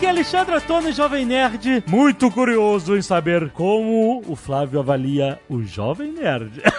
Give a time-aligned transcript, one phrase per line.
[0.00, 5.62] Aqui é Alexandre Antônio, Jovem Nerd, muito curioso em saber como o Flávio avalia o
[5.62, 6.62] Jovem Nerd.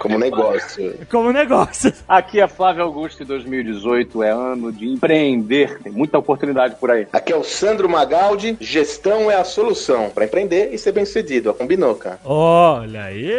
[0.00, 0.98] Como negócio.
[1.10, 1.92] como negócio.
[2.06, 5.78] Aqui é Flávio Augusto e 2018 é ano de empreender.
[5.82, 7.06] Tem muita oportunidade por aí.
[7.12, 11.52] Aqui é o Sandro Magaldi, gestão é a solução para empreender e ser bem sucedido.
[11.54, 12.20] Combinou, cara.
[12.24, 13.32] Olha aí,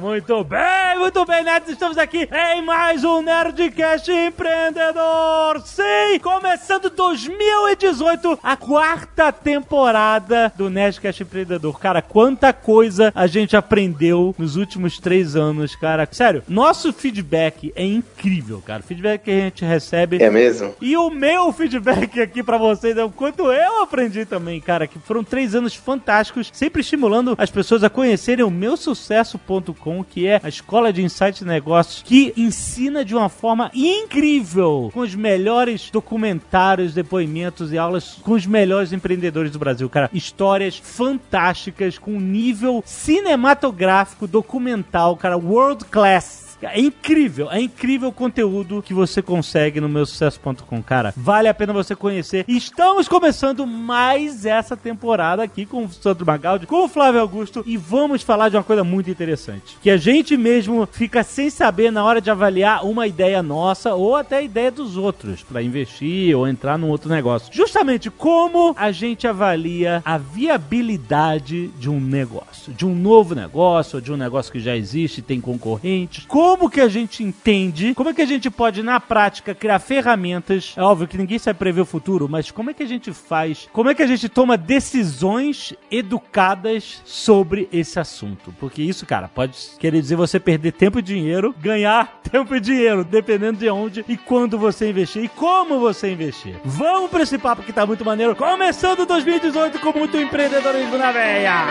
[0.00, 1.70] muito bem, muito bem, nerds.
[1.70, 5.60] Estamos aqui em mais um Nerdcast Empreendedor.
[5.64, 11.80] Sim, começando 2018, a quarta temporada do Nerdcast Empreendedor.
[11.80, 16.06] Cara, quanta coisa a gente aprendeu nos últimos três anos, cara.
[16.12, 18.80] Sério, nosso feedback é incrível, cara.
[18.80, 20.22] O feedback que a gente recebe.
[20.22, 20.74] É mesmo?
[20.78, 24.86] E o meu feedback aqui pra vocês é o quanto eu aprendi também, cara.
[24.86, 30.26] Que foram três anos fantásticos, sempre estimulando as pessoas a conhecerem o meu sucesso.com, que
[30.26, 35.14] é a escola de insights de negócios que ensina de uma forma incrível, com os
[35.14, 35.88] melhores
[36.26, 40.10] documentários, depoimentos e aulas com os melhores empreendedores do Brasil, cara.
[40.12, 46.45] Histórias fantásticas, com nível cinematográfico, documental, cara, world class.
[46.62, 51.12] É incrível, é incrível o conteúdo que você consegue no meu sucesso.com, cara.
[51.16, 52.44] Vale a pena você conhecer.
[52.48, 57.76] Estamos começando mais essa temporada aqui com o Sandro Magaldi, com o Flávio Augusto e
[57.76, 62.04] vamos falar de uma coisa muito interessante, que a gente mesmo fica sem saber na
[62.04, 66.48] hora de avaliar uma ideia nossa ou até a ideia dos outros para investir ou
[66.48, 67.52] entrar num outro negócio.
[67.52, 74.12] Justamente como a gente avalia a viabilidade de um negócio, de um novo negócio, de
[74.12, 76.24] um negócio que já existe, tem concorrentes.
[76.26, 76.45] Como
[76.76, 80.74] que a gente entende, como é que a gente pode na prática criar ferramentas?
[80.76, 83.66] É óbvio que ninguém sabe prever o futuro, mas como é que a gente faz?
[83.72, 88.54] Como é que a gente toma decisões educadas sobre esse assunto?
[88.60, 93.02] Porque isso, cara, pode querer dizer você perder tempo e dinheiro, ganhar tempo e dinheiro,
[93.04, 96.56] dependendo de onde e quando você investir e como você investir.
[96.62, 98.36] Vamos pra esse papo que tá muito maneiro.
[98.36, 101.66] Começando 2018 com muito empreendedorismo na veia.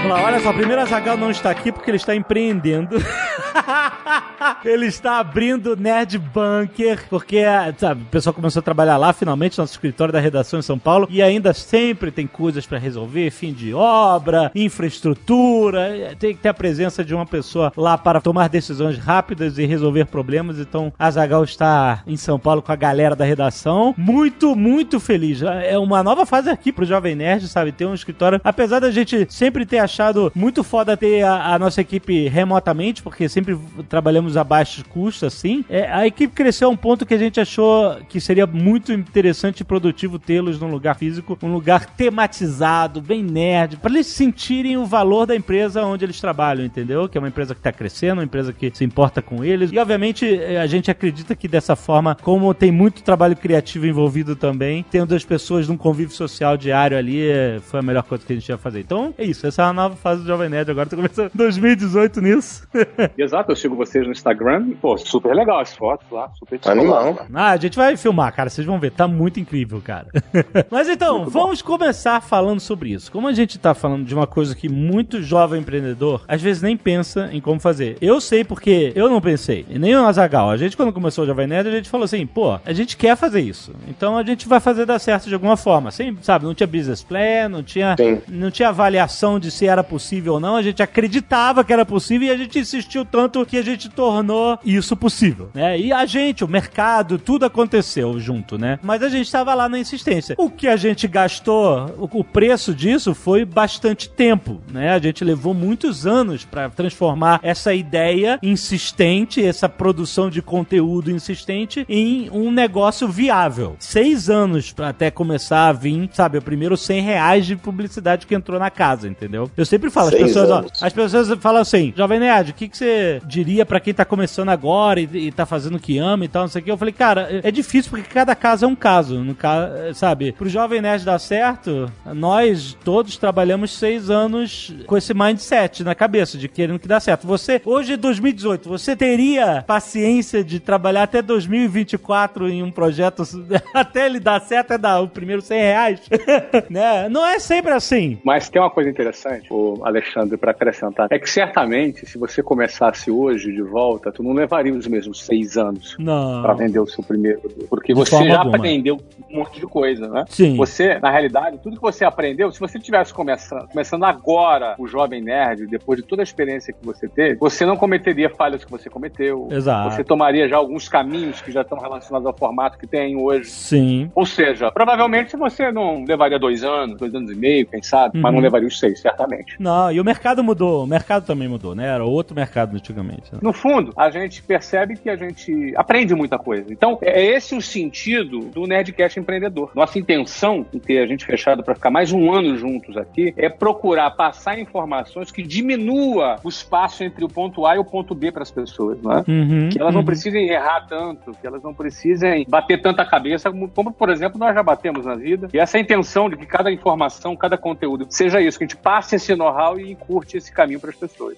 [0.06, 2.96] Vamos lá, olha só, primeiro a Zagal não está aqui porque ele está empreendendo.
[4.64, 7.42] ele está abrindo Nerd Bunker, porque
[7.76, 11.08] sabe, o pessoal começou a trabalhar lá finalmente, nosso escritório da redação em São Paulo,
[11.10, 16.54] e ainda sempre tem coisas para resolver, fim de obra, infraestrutura, tem que ter a
[16.54, 20.60] presença de uma pessoa lá para tomar decisões rápidas e resolver problemas.
[20.60, 25.42] Então, a Zagal está em São Paulo com a galera da redação, muito, muito feliz.
[25.42, 27.72] É uma nova fase aqui pro Jovem Nerd, sabe?
[27.72, 29.95] Ter um escritório, apesar da gente sempre ter achado
[30.34, 33.58] muito foda ter a, a nossa equipe remotamente, porque sempre
[33.88, 35.64] trabalhamos a baixo custo, assim.
[35.68, 39.60] É, a equipe cresceu a um ponto que a gente achou que seria muito interessante
[39.60, 44.84] e produtivo tê-los num lugar físico, um lugar tematizado, bem nerd, para eles sentirem o
[44.84, 47.08] valor da empresa onde eles trabalham, entendeu?
[47.08, 49.72] Que é uma empresa que tá crescendo, uma empresa que se importa com eles.
[49.72, 54.84] E obviamente a gente acredita que dessa forma, como tem muito trabalho criativo envolvido também,
[54.90, 57.26] tendo as pessoas num convívio social diário ali,
[57.62, 58.80] foi a melhor coisa que a gente ia fazer.
[58.80, 60.70] Então é isso, essa é a nova fase do Jovem Nerd.
[60.70, 62.66] Agora tô começando 2018 nisso.
[63.16, 64.72] Exato, eu sigo vocês no Instagram.
[64.80, 67.26] Pô, super legal as fotos lá, super Animal.
[67.32, 68.50] Ah, a gente vai filmar, cara.
[68.50, 68.90] Vocês vão ver.
[68.90, 70.08] Tá muito incrível, cara.
[70.70, 71.68] Mas então, muito vamos bom.
[71.76, 73.12] começar falando sobre isso.
[73.12, 76.76] Como a gente tá falando de uma coisa que muito jovem empreendedor, às vezes nem
[76.76, 77.96] pensa em como fazer.
[78.00, 79.66] Eu sei porque eu não pensei.
[79.68, 80.50] E nem o Azagal.
[80.50, 83.16] A gente, quando começou o Jovem Nerd, a gente falou assim, pô, a gente quer
[83.16, 83.72] fazer isso.
[83.88, 85.90] Então a gente vai fazer dar certo de alguma forma.
[85.90, 87.94] Sem, sabe, não tinha business plan, não tinha,
[88.28, 90.56] não tinha avaliação de se era possível ou não.
[90.56, 94.58] A gente acreditava que era possível e a gente insistiu tanto que a gente tornou
[94.64, 95.78] isso possível, né?
[95.78, 98.78] E a gente, o mercado, tudo aconteceu junto, né?
[98.82, 100.34] Mas a gente estava lá na insistência.
[100.38, 104.90] O que a gente gastou, o preço disso foi bastante tempo, né?
[104.92, 111.84] A gente levou muitos anos para transformar essa ideia insistente, essa produção de conteúdo insistente
[111.88, 113.76] em um negócio viável.
[113.78, 118.34] Seis anos para até começar a vir, sabe, o primeiro 100 reais de publicidade que
[118.34, 119.50] entrou na casa, entendeu?
[119.56, 122.76] Eu sempre falo, as pessoas, ó, as pessoas falam assim, Jovem Nerd, o que, que
[122.76, 126.28] você diria para quem tá começando agora e, e tá fazendo o que ama e
[126.28, 126.70] tal, não sei o que?
[126.70, 129.70] Eu falei, cara, é difícil porque cada caso é um caso, no ca...
[129.94, 130.32] sabe?
[130.32, 136.36] Pro Jovem Nerd dar certo, nós todos trabalhamos seis anos com esse mindset na cabeça,
[136.36, 137.26] de querendo que dá certo.
[137.26, 143.22] Você, hoje é 2018, você teria paciência de trabalhar até 2024 em um projeto
[143.72, 146.00] até ele dar certo, é dar o primeiro 100 reais?
[146.68, 147.08] né?
[147.08, 148.18] Não é sempre assim.
[148.24, 152.86] Mas tem uma coisa interessante, o Alexandre, para acrescentar, é que certamente, se você começar
[152.86, 155.96] trouxesse hoje de volta, tu não levaria os mesmos seis anos
[156.42, 157.40] para vender o seu primeiro.
[157.68, 158.56] Porque De você já alguma.
[158.56, 158.98] aprendeu
[159.30, 160.24] um monte de coisa, né?
[160.28, 160.56] Sim.
[160.56, 165.22] Você, na realidade, tudo que você aprendeu, se você tivesse começando, começando agora o Jovem
[165.22, 168.88] Nerd, depois de toda a experiência que você teve, você não cometeria falhas que você
[168.88, 169.48] cometeu.
[169.50, 169.94] Exato.
[169.94, 173.50] Você tomaria já alguns caminhos que já estão relacionados ao formato que tem hoje.
[173.50, 174.10] Sim.
[174.14, 178.30] Ou seja, provavelmente você não levaria dois anos, dois anos e meio, quem sabe, mas
[178.30, 178.36] Uhum.
[178.36, 179.35] não levaria os seis, certamente.
[179.58, 180.84] Não, e o mercado mudou.
[180.84, 181.86] O mercado também mudou, né?
[181.86, 183.32] Era outro mercado antigamente.
[183.32, 183.38] né?
[183.42, 186.72] No fundo, a gente percebe que a gente aprende muita coisa.
[186.72, 189.70] Então, é esse o sentido do Nerdcast Empreendedor.
[189.74, 193.48] Nossa intenção, em ter a gente fechado para ficar mais um ano juntos aqui, é
[193.48, 198.30] procurar passar informações que diminua o espaço entre o ponto A e o ponto B
[198.32, 199.24] para as pessoas, não é?
[199.28, 200.06] Uhum, Que elas não uhum.
[200.06, 204.54] precisem errar tanto, que elas não precisem bater tanta cabeça, como, como, por exemplo, nós
[204.54, 205.48] já batemos na vida.
[205.52, 208.66] E essa é a intenção de que cada informação, cada conteúdo, seja isso, que a
[208.66, 211.36] gente passe esse know-how e encurte esse caminho para as pessoas.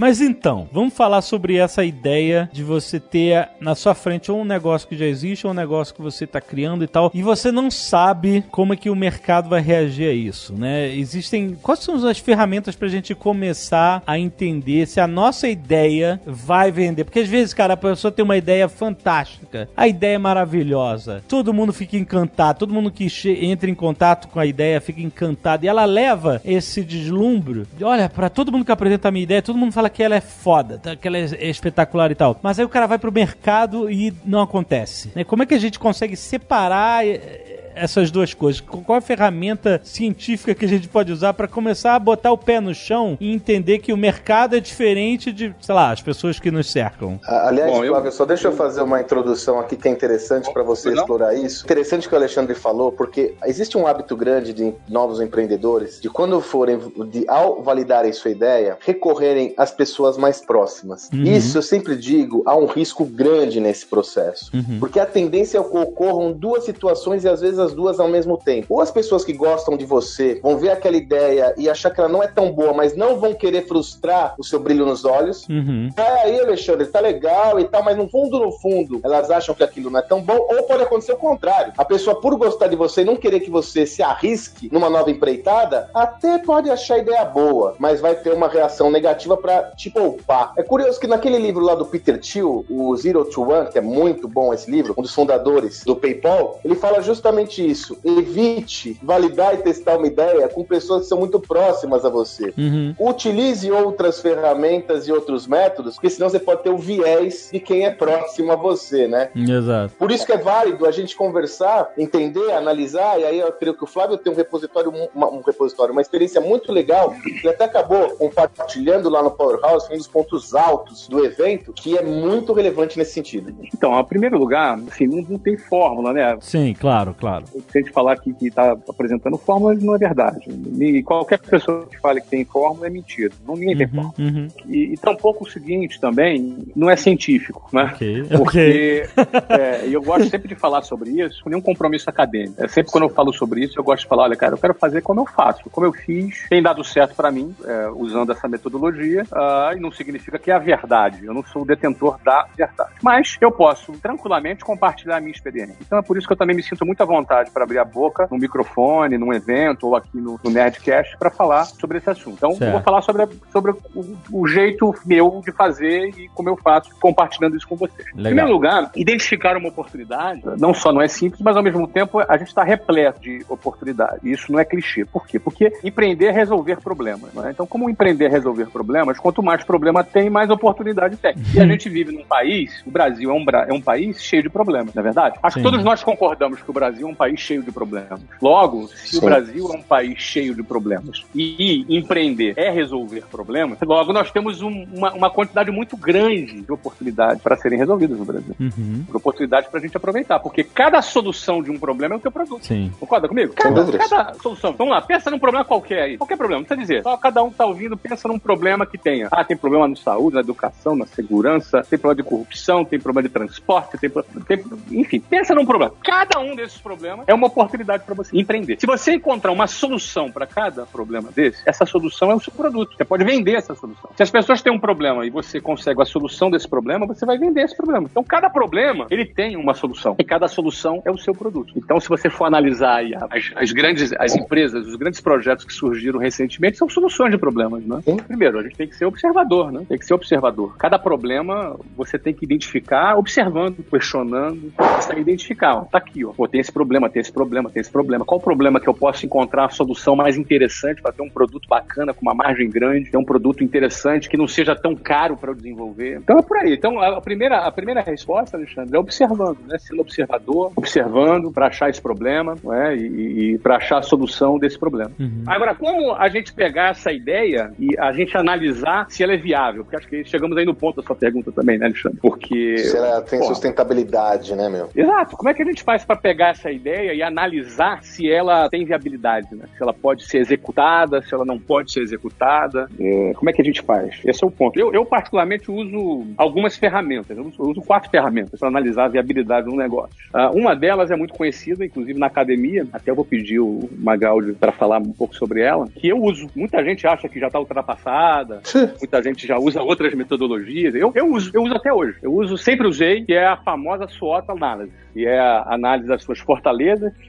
[0.00, 4.46] Mas então, vamos falar sobre essa ideia de você ter na sua frente ou um
[4.46, 7.52] negócio que já existe ou um negócio que você está criando e tal, e você
[7.52, 10.88] não sabe como é que o mercado vai reagir a isso, né?
[10.96, 16.18] Existem quais são as ferramentas para a gente começar a entender se a nossa ideia
[16.24, 17.04] vai vender?
[17.04, 21.52] Porque às vezes, cara, a pessoa tem uma ideia fantástica, a ideia é maravilhosa, todo
[21.52, 23.06] mundo fica encantado, todo mundo que
[23.38, 27.66] entra em contato com a ideia fica encantado e ela leva esse deslumbre.
[27.76, 30.14] de, Olha, para todo mundo que apresenta a minha ideia, todo mundo fala que ela
[30.14, 30.96] é foda, tá?
[30.96, 32.38] que ela é espetacular e tal.
[32.42, 35.12] Mas aí o cara vai pro mercado e não acontece.
[35.14, 35.24] né?
[35.24, 38.60] Como é que a gente consegue separar eh, essas duas coisas?
[38.60, 42.38] Qual é a ferramenta científica que a gente pode usar para começar a botar o
[42.38, 46.38] pé no chão e entender que o mercado é diferente de, sei lá, as pessoas
[46.38, 47.18] que nos cercam?
[47.24, 50.62] Aliás, Bom, eu- Flávio, só deixa eu fazer uma introdução aqui que é interessante para
[50.62, 50.96] você Não?
[50.96, 51.64] explorar isso.
[51.64, 56.08] Interessante o que o Alexandre falou, porque existe um hábito grande de novos empreendedores de
[56.10, 56.78] quando forem,
[57.10, 61.08] de, ao validarem sua ideia, recorrerem às pessoas mais próximas.
[61.12, 61.22] Uhum.
[61.24, 64.50] Isso eu sempre digo, há um risco grande nesse processo.
[64.54, 64.78] Uhum.
[64.80, 68.36] Porque a tendência é que ocorram duas situações e às vezes as duas ao mesmo
[68.36, 68.74] tempo.
[68.74, 72.08] Ou as pessoas que gostam de você vão ver aquela ideia e achar que ela
[72.08, 75.46] não é tão boa, mas não vão querer frustrar o seu brilho nos olhos.
[75.48, 75.88] Uhum.
[75.96, 79.62] É aí, Alexandre, tá legal e tal, mas no fundo, no fundo, elas acham que
[79.62, 81.72] aquilo não é tão bom, ou pode acontecer o contrário.
[81.76, 85.10] A pessoa, por gostar de você e não querer que você se arrisque numa nova
[85.10, 89.90] empreitada, até pode achar a ideia boa, mas vai ter uma reação negativa pra te
[89.90, 90.52] poupar.
[90.56, 93.82] É curioso que naquele livro lá do Peter Thiel, o Zero to One, que é
[93.82, 97.98] muito bom esse livro, um dos fundadores do PayPal, ele fala justamente isso.
[98.04, 102.52] Evite validar e testar uma ideia com pessoas que são muito próximas a você.
[102.56, 102.94] Uhum.
[102.98, 107.84] Utilize outras ferramentas e outros métodos, porque senão você pode ter o viés de quem
[107.84, 109.30] é próximo a você, né?
[109.34, 109.94] Exato.
[109.98, 113.84] Por isso que é válido a gente conversar, entender, analisar, e aí eu creio que
[113.84, 118.10] o Flávio tem um repositório, uma, um repositório, uma experiência muito legal, que até acabou
[118.10, 122.98] compartilhando lá no Powerhouse, foi um dos pontos altos do evento, que é muito relevante
[122.98, 123.54] nesse sentido.
[123.74, 126.36] Então, em primeiro lugar, assim, não, não tem fórmula, né?
[126.40, 127.39] Sim, claro, claro.
[127.46, 130.48] Se a gente falar aqui que está apresentando fórmula, não é verdade.
[130.80, 133.32] E qualquer pessoa que fale que tem fórmula é mentira.
[133.46, 134.14] Não, ninguém tem Uhum, fórmula.
[134.18, 134.48] uhum.
[134.66, 137.90] E, e tampouco o seguinte também, não é científico, né?
[137.94, 138.36] Ok, ok.
[138.38, 139.06] Porque
[139.48, 142.62] é, e eu gosto sempre de falar sobre isso com nenhum compromisso acadêmico.
[142.62, 144.74] É, sempre quando eu falo sobre isso, eu gosto de falar, olha, cara, eu quero
[144.74, 148.48] fazer como eu faço, como eu fiz, tem dado certo para mim, é, usando essa
[148.48, 151.24] metodologia, ah, e não significa que é a verdade.
[151.24, 152.90] Eu não sou o detentor da verdade.
[153.02, 155.76] Mas eu posso tranquilamente compartilhar a minha experiência.
[155.80, 157.84] Então é por isso que eu também me sinto muito à vontade para abrir a
[157.84, 162.34] boca no microfone, num evento ou aqui no, no Nerdcast para falar sobre esse assunto.
[162.36, 162.64] Então Certo.
[162.64, 166.56] eu vou falar sobre, a- sobre o, o jeito meu de fazer e como eu
[166.56, 168.06] faço, compartilhando isso com vocês.
[168.08, 168.24] Em Legal.
[168.24, 172.36] primeiro lugar, identificar uma oportunidade não só não é simples, mas ao mesmo tempo a
[172.36, 174.20] gente está repleto de oportunidades.
[174.24, 175.04] E isso não é clichê.
[175.04, 175.38] Por quê?
[175.38, 177.32] Porque empreender é resolver problemas.
[177.34, 177.50] não é?
[177.50, 181.34] Então, como empreender é resolver problemas, quanto mais problema tem, mais oportunidade tem.
[181.54, 184.48] E a gente vive num país, o Brasil é um, é um país cheio de
[184.48, 185.38] problemas, não é verdade?
[185.42, 185.62] Acho Sim.
[185.64, 188.18] que todos nós concordamos que o Brasil é um país cheio de problemas.
[188.40, 189.26] Logo, se o Sim.
[189.26, 194.62] Brasil é um país cheio de problemas e empreender é resolver problemas, logo nós temos
[194.62, 199.04] um- uma, uma quantidade muito grande de oportunidades para serem resolvidas no Brasil Uhum.
[199.12, 202.64] oportunidade pra gente aproveitar, porque cada solução de um problema é o teu produto.
[202.64, 202.90] Sim.
[202.98, 203.52] Concorda comigo?
[203.54, 204.72] Cada, cada solução.
[204.78, 206.16] Vamos lá, pensa num problema qualquer aí.
[206.16, 207.02] Qualquer problema, não precisa dizer.
[207.02, 209.28] Só cada um que tá ouvindo, pensa num problema que tenha.
[209.30, 213.28] Ah, tem problema na saúde, na educação, na segurança, tem problema de corrupção, tem problema
[213.28, 214.08] de transporte, tem,
[214.48, 215.92] tem enfim, pensa num problema.
[216.02, 218.76] Cada um desses problemas problema é uma oportunidade para você empreender.
[218.78, 222.96] Se você encontrar uma solução para cada problema desse, essa solução é o seu produto.
[222.96, 224.10] Você pode vender essa solução.
[224.16, 227.38] Se as pessoas têm um problema e você consegue a solução desse problema, você vai
[227.38, 228.06] vender esse problema.
[228.10, 230.14] Então, cada problema, ele tem uma solução.
[230.18, 231.72] E cada solução é o seu produto.
[231.76, 236.18] Então, se você for analisar as, as grandes as empresas, os grandes projetos que surgiram
[236.18, 238.00] recentemente, são soluções de problemas, né?
[238.26, 239.84] Primeiro, a gente tem que ser observador, né?
[239.88, 240.76] Tem que ser observador.
[240.76, 245.76] Cada problema você tem que identificar observando, questionando, você tem que identificar.
[245.76, 246.32] Ó, tá aqui, ó.
[246.32, 248.24] Pô, tem esse problema, tem esse problema, tem esse problema.
[248.24, 251.68] Qual o problema que eu posso encontrar a solução mais interessante para ter um produto
[251.68, 255.50] bacana, com uma margem grande, ter um produto interessante que não seja tão caro para
[255.50, 256.18] eu desenvolver?
[256.18, 256.74] Então é por aí.
[256.74, 259.78] Então a primeira, a primeira resposta, Alexandre, é observando, né?
[259.78, 262.96] Sendo observador, observando para achar esse problema, né?
[262.96, 265.12] E, e para achar a solução desse problema.
[265.18, 265.44] Uhum.
[265.46, 269.84] Agora, como a gente pegar essa ideia e a gente analisar se ela é viável?
[269.84, 272.18] Porque acho que chegamos aí no ponto da sua pergunta também, né, Alexandre?
[272.20, 272.78] Porque.
[272.78, 274.88] Se ela tem pô, sustentabilidade, né, meu?
[274.94, 275.36] Exato.
[275.36, 278.84] Como é que a gente faz para pegar essa ideia e analisar se ela tem
[278.84, 279.64] viabilidade, né?
[279.76, 282.88] Se ela pode ser executada, se ela não pode ser executada.
[282.98, 284.20] É, como é que a gente faz?
[284.24, 284.78] Esse é o ponto.
[284.78, 287.36] Eu, eu particularmente, uso algumas ferramentas.
[287.36, 290.14] Eu uso, eu uso quatro ferramentas para analisar a viabilidade de um negócio.
[290.34, 292.86] Uh, uma delas é muito conhecida, inclusive na academia.
[292.92, 296.48] Até eu vou pedir o Magaldi para falar um pouco sobre ela, que eu uso.
[296.54, 298.62] Muita gente acha que já está ultrapassada,
[298.98, 300.94] muita gente já usa outras metodologias.
[300.94, 302.18] Eu, eu uso, eu uso até hoje.
[302.22, 306.22] Eu uso, sempre usei, que é a famosa SWOT análise, que é a análise das
[306.22, 306.69] suas fortalezas,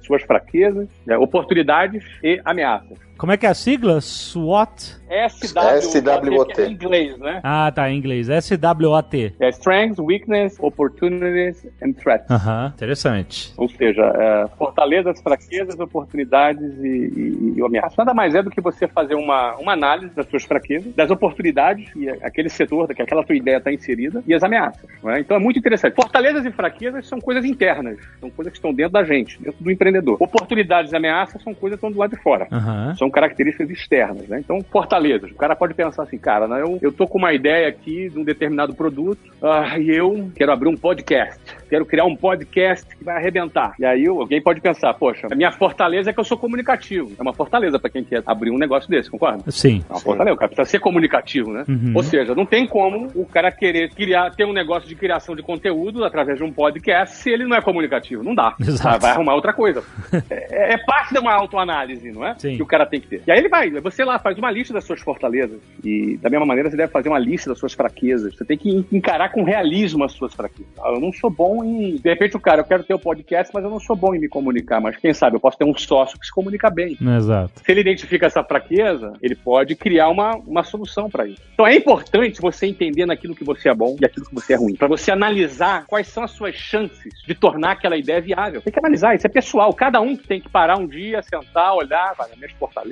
[0.02, 2.98] suas fraquezas, né, oportunidades e ameaças.
[3.22, 4.02] Como é que é a sigla?
[4.02, 5.00] SWOT?
[5.30, 6.60] SWOT.
[6.60, 7.40] É em inglês, né?
[7.44, 8.28] Ah, tá, em inglês.
[8.42, 9.36] SWOT.
[9.40, 12.32] É Strengths, Weakness, Opportunities and Threats.
[12.32, 12.74] Aham, uh -huh.
[12.74, 13.54] interessante.
[13.58, 17.96] Ou seja, é, fortalezas, fraquezas, oportunidades e, e, e ameaças.
[17.96, 21.96] Nada mais é do que você fazer uma, uma análise das suas fraquezas, das oportunidades
[21.96, 24.90] e aquele setor, que aquela tua ideia está inserida, e as ameaças.
[25.04, 25.20] Né?
[25.20, 25.94] Então é muito interessante.
[25.94, 29.70] Fortalezas e fraquezas são coisas internas, são coisas que estão dentro da gente, dentro do
[29.70, 30.18] empreendedor.
[30.20, 32.48] Oportunidades e ameaças são coisas que estão do lado de fora.
[32.52, 32.96] Uhum.
[32.96, 34.40] São características externas, né?
[34.40, 35.32] Então, fortalezas.
[35.32, 38.20] O cara pode pensar assim, cara, né, eu, eu tô com uma ideia aqui de
[38.20, 41.40] um determinado produto uh, e eu quero abrir um podcast.
[41.70, 43.74] Quero criar um podcast que vai arrebentar.
[43.80, 47.12] E aí alguém pode pensar, poxa, a minha fortaleza é que eu sou comunicativo.
[47.18, 49.50] É uma fortaleza para quem quer abrir um negócio desse, concorda?
[49.52, 49.84] Sim.
[49.90, 50.34] É uma fortaleza.
[50.34, 51.66] O cara precisa ser comunicativo, né?
[51.68, 51.94] Uhum.
[51.96, 55.42] Ou seja, não tem como o cara querer criar, ter um negócio de criação de
[55.42, 58.24] conteúdo através de um podcast se ele não é comunicativo.
[58.24, 58.56] Não dá.
[58.60, 59.02] Exato.
[59.02, 59.84] Vai arrumar outra coisa.
[60.30, 62.36] é, é parte de uma autoanálise, não é?
[62.38, 62.56] Sim.
[62.56, 63.24] Que o cara tem que ter.
[63.26, 65.60] E aí ele vai, você lá faz uma lista das suas fortalezas.
[65.84, 68.36] E da mesma maneira você deve fazer uma lista das suas fraquezas.
[68.36, 70.72] Você tem que encarar com realismo as suas fraquezas.
[70.80, 71.96] Ah, eu não sou bom em.
[71.96, 74.14] De repente o cara, eu quero ter o um podcast, mas eu não sou bom
[74.16, 74.80] em me comunicar.
[74.80, 76.98] Mas quem sabe eu posso ter um sócio que se comunica bem.
[77.18, 77.62] Exato.
[77.64, 81.42] Se ele identifica essa fraqueza, ele pode criar uma, uma solução para isso.
[81.54, 84.58] Então é importante você entender naquilo que você é bom e aquilo que você é
[84.58, 84.76] ruim.
[84.76, 88.62] Para você analisar quais são as suas chances de tornar aquela ideia viável.
[88.62, 89.74] Tem que analisar, isso é pessoal.
[89.74, 92.91] Cada um tem que parar um dia, sentar, olhar, vai, minhas fortalezas,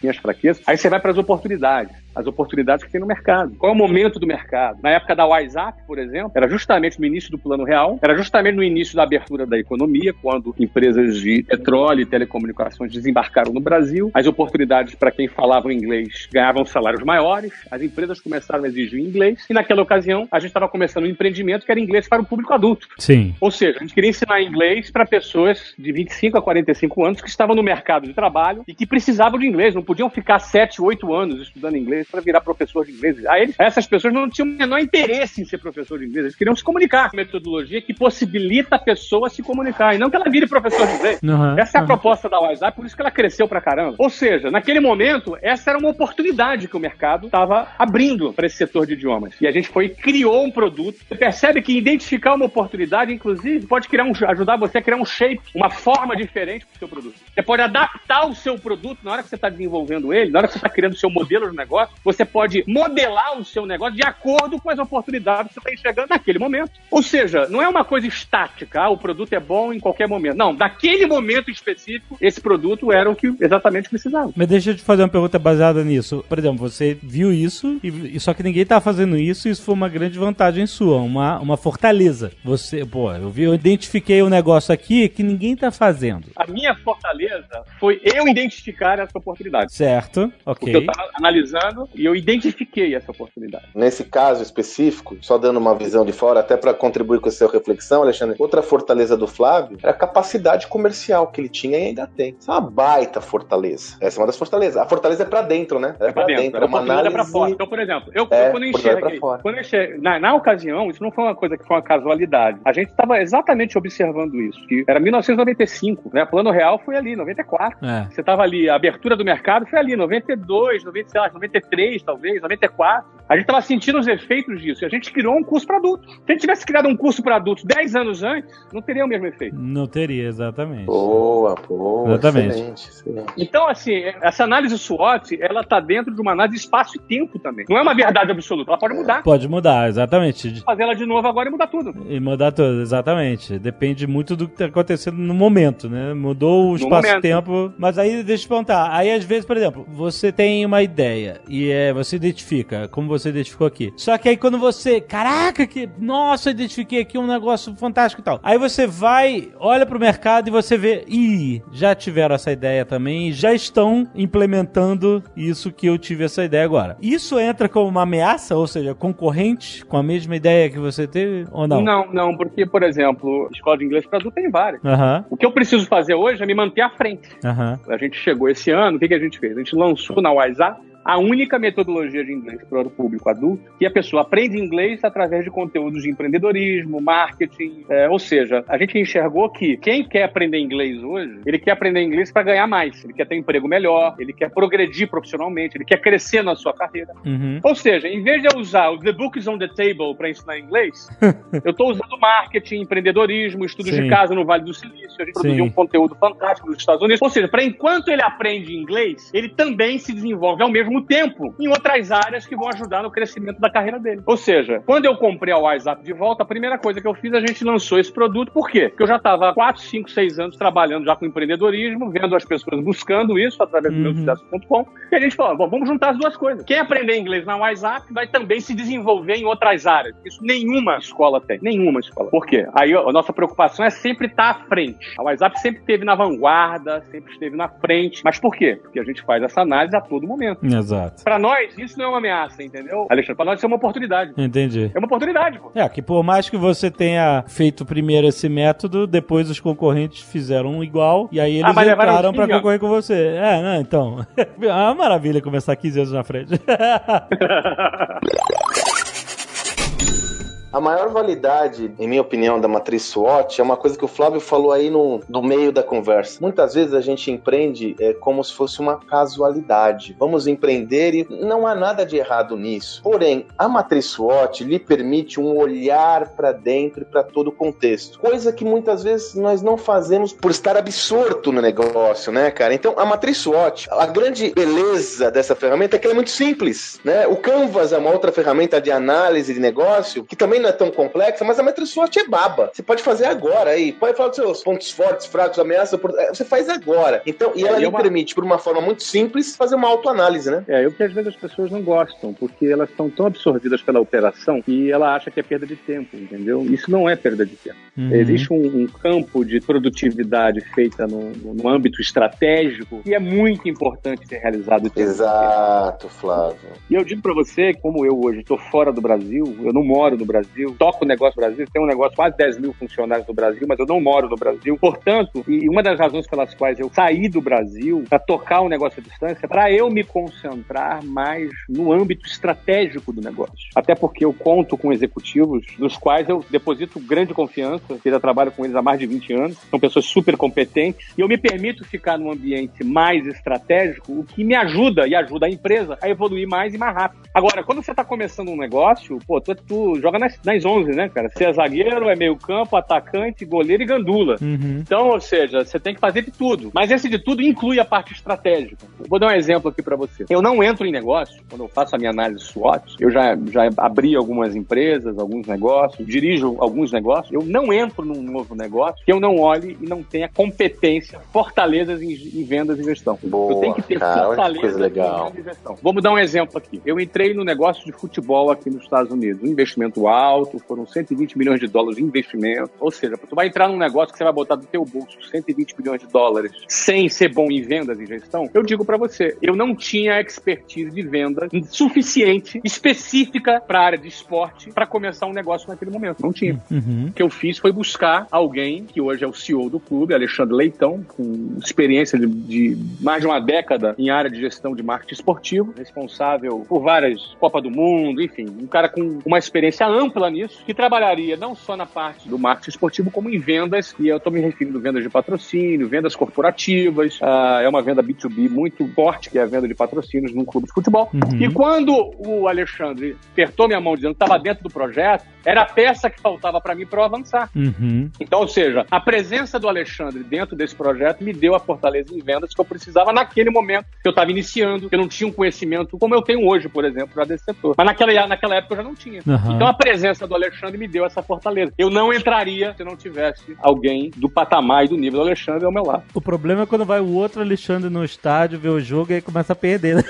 [0.00, 0.62] minhas fraquezas.
[0.66, 3.54] Aí você vai para as oportunidades as oportunidades que tem no mercado.
[3.56, 4.78] Qual é o momento do mercado?
[4.82, 8.54] Na época da WhatsApp, por exemplo, era justamente no início do Plano Real, era justamente
[8.54, 14.10] no início da abertura da economia, quando empresas de petróleo e telecomunicações desembarcaram no Brasil.
[14.14, 19.46] As oportunidades para quem falava inglês ganhavam salários maiores, as empresas começaram a exigir inglês,
[19.48, 22.52] e naquela ocasião a gente estava começando um empreendimento que era inglês para o público
[22.52, 22.88] adulto.
[22.98, 23.34] Sim.
[23.40, 27.28] Ou seja, a gente queria ensinar inglês para pessoas de 25 a 45 anos que
[27.28, 31.14] estavam no mercado de trabalho e que precisavam de inglês, não podiam ficar 7, 8
[31.14, 33.24] anos estudando inglês inglês para virar professor de inglês.
[33.26, 36.36] Aí eles, essas pessoas não tinham o menor interesse em ser professor de inglês, eles
[36.36, 37.10] queriam se comunicar.
[37.14, 41.20] Metodologia que possibilita a pessoa se comunicar e não que ela vire professor de inglês.
[41.22, 41.86] Uhum, essa é a uhum.
[41.86, 43.96] proposta da WhatsApp, por isso que ela cresceu pra caramba.
[43.98, 48.56] Ou seja, naquele momento, essa era uma oportunidade que o mercado estava abrindo para esse
[48.56, 49.34] setor de idiomas.
[49.40, 50.98] E a gente foi e criou um produto.
[51.08, 55.04] Você percebe que identificar uma oportunidade, inclusive, pode criar um, ajudar você a criar um
[55.04, 57.14] shape, uma forma diferente para o seu produto.
[57.34, 60.48] Você pode adaptar o seu produto na hora que você está desenvolvendo ele, na hora
[60.48, 63.94] que você está criando o seu modelo de negócio, você pode modelar o seu negócio
[63.94, 66.72] de acordo com as oportunidades que você está enxergando naquele momento.
[66.90, 70.36] Ou seja, não é uma coisa estática, ah, o produto é bom em qualquer momento.
[70.36, 74.32] Não, daquele momento específico, esse produto era o que exatamente precisava.
[74.34, 76.24] Mas deixa eu te fazer uma pergunta baseada nisso.
[76.28, 79.74] Por exemplo, você viu isso, e, só que ninguém estava fazendo isso, e isso foi
[79.74, 82.32] uma grande vantagem sua, uma, uma fortaleza.
[82.44, 86.28] Você, pô, eu vi, eu identifiquei um negócio aqui que ninguém está fazendo.
[86.36, 89.72] A minha fortaleza foi eu identificar essa oportunidade.
[89.72, 90.72] Certo, ok.
[90.72, 93.66] Porque eu estava analisando mercado e eu identifiquei essa oportunidade.
[93.74, 97.50] Nesse caso específico, só dando uma visão de fora, até para contribuir com a sua
[97.50, 102.06] reflexão, Alexandre, outra fortaleza do Flávio era a capacidade comercial que ele tinha e ainda
[102.06, 102.36] tem.
[102.38, 103.96] Isso é uma baita fortaleza.
[104.00, 104.76] Essa é uma das fortalezas.
[104.76, 105.94] A fortaleza é para dentro, né?
[106.00, 106.42] É, é para dentro.
[106.42, 106.64] dentro.
[106.64, 107.08] É uma análise...
[107.08, 107.50] é para fora.
[107.50, 111.02] Então, por exemplo, eu, é, quando eu enxerguei, quando eu enxerguei na, na, ocasião, isso
[111.02, 112.60] não foi uma coisa que foi uma casualidade.
[112.64, 116.24] A gente estava exatamente observando isso, que era 1995, né?
[116.24, 117.78] Plano Real foi ali, 94.
[117.84, 118.06] É.
[118.10, 121.71] Você estava ali, a abertura do mercado foi ali, 92, 90, 93,
[122.04, 123.22] talvez, 94.
[123.28, 124.84] A gente estava sentindo os efeitos disso.
[124.84, 126.12] E a gente criou um curso para adultos.
[126.12, 129.08] Se a gente tivesse criado um curso para adultos 10 anos antes, não teria o
[129.08, 129.56] mesmo efeito.
[129.56, 130.84] Não teria, exatamente.
[130.84, 132.10] Boa, boa.
[132.10, 132.50] Exatamente.
[132.50, 133.32] Excelente, excelente.
[133.38, 137.38] Então, assim, essa análise SWOT, ela tá dentro de uma análise de espaço e tempo
[137.38, 137.64] também.
[137.70, 139.22] Não é uma verdade absoluta, ela pode mudar.
[139.22, 140.60] Pode mudar, exatamente.
[140.62, 141.94] Fazer ela de novo agora e mudar tudo.
[142.10, 143.58] E mudar tudo, exatamente.
[143.58, 146.12] Depende muito do que tá acontecendo no momento, né?
[146.12, 147.72] Mudou o espaço-tempo.
[147.78, 148.90] Mas aí, deixa eu te perguntar.
[148.92, 153.28] Aí, às vezes, por exemplo, você tem uma ideia e é, você identifica, como você
[153.28, 153.92] identificou aqui.
[153.96, 155.00] Só que aí, quando você.
[155.00, 155.88] Caraca, que.
[155.98, 158.40] Nossa, eu identifiquei aqui um negócio fantástico e tal.
[158.42, 161.04] Aí você vai, olha pro mercado e você vê.
[161.08, 166.64] Ih, já tiveram essa ideia também já estão implementando isso que eu tive essa ideia
[166.64, 166.96] agora.
[167.00, 171.46] Isso entra como uma ameaça, ou seja, concorrente com a mesma ideia que você teve
[171.50, 171.80] ou não?
[171.82, 174.82] Não, não, porque, por exemplo, escola de inglês para adulto tem várias.
[174.82, 175.24] Uhum.
[175.30, 177.28] O que eu preciso fazer hoje é me manter à frente.
[177.44, 177.92] Uhum.
[177.92, 179.56] A gente chegou esse ano, o que, que a gente fez?
[179.56, 183.86] A gente lançou na WhatsApp a única metodologia de inglês para o público adulto que
[183.86, 187.84] a pessoa aprende inglês através de conteúdos de empreendedorismo, marketing.
[187.88, 192.02] É, ou seja, a gente enxergou que quem quer aprender inglês hoje, ele quer aprender
[192.02, 195.84] inglês para ganhar mais, ele quer ter um emprego melhor, ele quer progredir profissionalmente, ele
[195.84, 197.12] quer crescer na sua carreira.
[197.24, 197.60] Uhum.
[197.62, 200.58] Ou seja, em vez de eu usar o The Books on the Table para ensinar
[200.58, 201.08] inglês,
[201.64, 204.02] eu estou usando marketing, empreendedorismo, estudos Sim.
[204.02, 205.20] de casa no Vale do Silício.
[205.20, 205.40] A gente Sim.
[205.40, 207.22] produziu um conteúdo fantástico nos Estados Unidos.
[207.22, 211.54] Ou seja, para enquanto ele aprende inglês, ele também se desenvolve ao mesmo mesmo tempo
[211.58, 214.22] em outras áreas que vão ajudar no crescimento da carreira dele.
[214.26, 217.32] Ou seja, quando eu comprei a WhatsApp de volta, a primeira coisa que eu fiz,
[217.32, 218.52] a gente lançou esse produto.
[218.52, 218.88] Por quê?
[218.88, 222.44] Porque eu já estava há 4, 5, 6 anos trabalhando já com empreendedorismo, vendo as
[222.44, 224.14] pessoas buscando isso através do uhum.
[224.14, 224.86] meu sucesso.com.
[225.10, 226.64] E a gente falou, vamos juntar as duas coisas.
[226.64, 230.14] Quem aprender inglês na WhatsApp vai também se desenvolver em outras áreas.
[230.24, 231.58] Isso nenhuma escola tem.
[231.62, 232.28] Nenhuma escola.
[232.30, 232.66] Por quê?
[232.74, 235.14] Aí a nossa preocupação é sempre estar à frente.
[235.18, 238.22] A WhatsApp sempre esteve na vanguarda, sempre esteve na frente.
[238.24, 238.78] Mas por quê?
[238.80, 240.64] Porque a gente faz essa análise a todo momento.
[240.64, 240.81] Exato.
[241.22, 243.06] Pra nós, isso não é uma ameaça, entendeu?
[243.10, 244.32] Alexandre, pra nós isso é uma oportunidade.
[244.36, 244.90] Entendi.
[244.94, 245.70] É uma oportunidade, pô.
[245.74, 250.70] É, que por mais que você tenha feito primeiro esse método, depois os concorrentes fizeram
[250.70, 253.34] um igual, e aí eles ah, entraram pra concorrer com você.
[253.36, 254.24] É, né, então.
[254.36, 256.52] é uma maravilha começar 15 anos na frente.
[260.72, 264.40] A maior validade, em minha opinião, da matriz SWOT é uma coisa que o Flávio
[264.40, 266.38] falou aí no, no meio da conversa.
[266.40, 270.16] Muitas vezes a gente empreende é, como se fosse uma casualidade.
[270.18, 273.02] Vamos empreender e não há nada de errado nisso.
[273.02, 278.18] Porém, a matriz SWOT lhe permite um olhar para dentro e para todo o contexto.
[278.18, 282.72] Coisa que muitas vezes nós não fazemos por estar absorto no negócio, né, cara?
[282.72, 286.98] Então, a matriz SWOT, a grande beleza dessa ferramenta é que ela é muito simples,
[287.04, 287.26] né?
[287.26, 290.90] O Canvas é uma outra ferramenta de análise de negócio que também não é tão
[290.90, 292.70] complexa, mas a matriz SWOT é baba.
[292.72, 293.92] Você pode fazer agora aí.
[293.92, 295.98] Pode falar dos seus pontos fortes, fracos, ameaças.
[296.18, 297.22] É, você faz agora.
[297.26, 298.00] Então, e ela é, lhe uma...
[298.00, 300.64] permite, por uma forma muito simples, fazer uma autoanálise, né?
[300.68, 304.00] É, o que às vezes as pessoas não gostam, porque elas estão tão absorvidas pela
[304.00, 306.62] operação que ela acha que é perda de tempo, entendeu?
[306.62, 307.76] Isso não é perda de tempo.
[307.96, 308.14] Uhum.
[308.14, 314.26] Existe um, um, campo de produtividade feita no, no, âmbito estratégico que é muito importante
[314.26, 314.90] ser realizado.
[314.96, 316.70] Exato, Flávio.
[316.88, 320.16] E eu digo para você, como eu hoje estou fora do Brasil, eu não moro
[320.16, 323.26] no Brasil, Brasil, toco o negócio no Brasil, tenho um negócio quase 10 mil funcionários
[323.26, 324.76] no Brasil, mas eu não moro no Brasil.
[324.78, 328.68] Portanto, e uma das razões pelas quais eu saí do Brasil para tocar o um
[328.68, 333.68] negócio à distância, para eu me concentrar mais no âmbito estratégico do negócio.
[333.74, 338.52] Até porque eu conto com executivos dos quais eu deposito grande confiança, eu já trabalho
[338.52, 341.84] com eles há mais de 20 anos, são pessoas super competentes, e eu me permito
[341.84, 346.46] ficar num ambiente mais estratégico, o que me ajuda e ajuda a empresa a evoluir
[346.46, 347.22] mais e mais rápido.
[347.34, 350.90] Agora, quando você está começando um negócio, pô, tu, tu joga nas, nas nas 11,
[350.92, 351.28] né, cara?
[351.28, 354.36] Você é zagueiro, é meio campo, atacante, goleiro e gandula.
[354.40, 354.78] Uhum.
[354.80, 356.70] Então, ou seja, você tem que fazer de tudo.
[356.72, 358.86] Mas esse de tudo inclui a parte estratégica.
[358.98, 360.24] Eu vou dar um exemplo aqui para você.
[360.30, 363.68] Eu não entro em negócio, quando eu faço a minha análise SWOT, eu já, já
[363.76, 367.32] abri algumas empresas, alguns negócios, dirijo alguns negócios.
[367.32, 372.00] Eu não entro num novo negócio que eu não olhe e não tenha competência, fortalezas
[372.00, 373.18] em, em vendas e gestão.
[373.22, 375.32] Boa, eu tenho que ter cara, fortaleza legal.
[375.36, 375.76] em gestão.
[375.82, 376.80] Vamos dar um exemplo aqui.
[376.84, 379.42] Eu entrei no negócio de futebol aqui nos Estados Unidos.
[379.42, 382.72] Um investimento alto, alto, foram 120 milhões de dólares de investimento.
[382.80, 385.74] Ou seja, tu vai entrar num negócio que você vai botar do teu bolso 120
[385.78, 389.54] milhões de dólares sem ser bom em vendas e gestão, eu digo para você, eu
[389.54, 395.32] não tinha expertise de venda suficiente, específica para a área de esporte, para começar um
[395.32, 396.22] negócio naquele momento.
[396.22, 396.60] Não tinha.
[396.70, 397.06] Uhum.
[397.08, 400.54] O que eu fiz foi buscar alguém que hoje é o CEO do clube, Alexandre
[400.54, 405.14] Leitão, com experiência de, de mais de uma década em área de gestão de marketing
[405.14, 410.62] esportivo, responsável por várias Copas do Mundo, enfim, um cara com uma experiência ampla nisso,
[410.64, 414.32] que trabalharia não só na parte do marketing esportivo, como em vendas, e eu estou
[414.32, 419.30] me referindo a vendas de patrocínio, vendas corporativas, uh, é uma venda B2B muito forte,
[419.30, 421.10] que é a venda de patrocínios num clube de futebol.
[421.12, 421.40] Uhum.
[421.40, 425.66] E quando o Alexandre apertou minha mão dizendo que estava dentro do projeto, era a
[425.66, 427.50] peça que faltava para mim para eu avançar.
[427.54, 428.10] Uhum.
[428.20, 432.20] Então, ou seja, a presença do Alexandre dentro desse projeto me deu a fortaleza em
[432.20, 435.32] vendas que eu precisava naquele momento que eu estava iniciando, que eu não tinha um
[435.32, 437.74] conhecimento como eu tenho hoje, por exemplo, já desse setor.
[437.76, 439.20] Mas naquela, naquela época eu já não tinha.
[439.26, 439.54] Uhum.
[439.54, 441.72] Então a presença do Alexandre me deu essa fortaleza.
[441.76, 445.72] Eu não entraria se não tivesse alguém do patamar e do nível do Alexandre ao
[445.72, 446.04] meu lado.
[446.14, 449.22] O problema é quando vai o outro Alexandre no estádio ver o jogo e aí
[449.22, 449.96] começa a perder.
[449.96, 450.04] Né?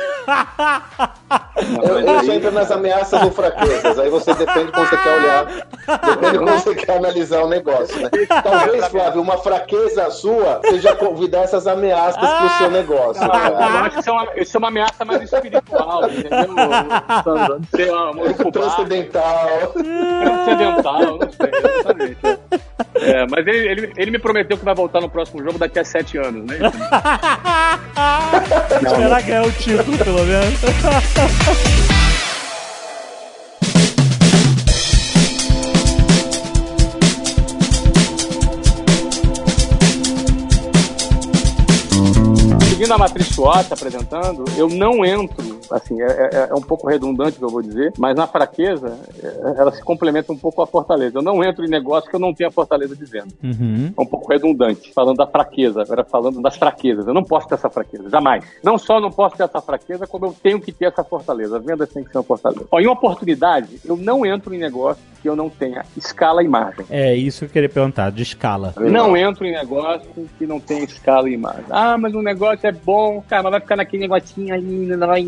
[1.83, 3.99] Eu, isso entra nas ameaças ou fraquezas.
[3.99, 8.11] Aí você depende como você quer olhar, depende como você quer analisar o negócio, né?
[8.43, 13.23] Talvez, Flávio, uma fraqueza sua seja convidar essas ameaças pro seu negócio.
[13.23, 13.81] Ah, eu cara.
[13.81, 19.75] acho que isso é, uma, isso é uma ameaça mais espiritual, entendeu, uma urucubá, Transcendental.
[20.23, 22.19] transcendental, não sei, exatamente.
[22.95, 25.85] É, mas ele, ele, ele me prometeu que vai voltar no próximo jogo daqui a
[25.85, 26.59] sete anos, né?
[28.97, 30.61] Será que é o título, pelo menos?
[42.69, 47.37] Seguindo a matriz SWOT apresentando, eu não entro, assim, é, é- é um pouco redundante
[47.37, 50.63] o que eu vou dizer, mas na fraqueza, é- ela se complementa um pouco com
[50.63, 51.19] a fortaleza.
[51.19, 53.29] Eu não entro em negócio que eu não tenho a fortaleza de venda.
[53.43, 53.93] Uhum.
[53.97, 57.07] É um pouco redundante, falando da fraqueza, agora falando das fraquezas.
[57.07, 58.45] Eu não posso ter essa fraqueza, jamais.
[58.63, 61.57] Não só não posso ter essa fraqueza, como eu tenho que ter essa fortaleza.
[61.57, 62.67] A venda tem que ser uma fortaleza.
[62.71, 66.49] Ó, em uma oportunidade, eu não entro em negócio que eu não tenha escala e
[66.49, 66.85] margem.
[66.91, 68.75] É isso que eu queria perguntar, de escala.
[68.77, 71.65] Não entro em negócio que não tem escala e imagem.
[71.71, 75.21] Ah, mas o negócio é bom, cara, mas vai ficar naquele negocinho ali, não vai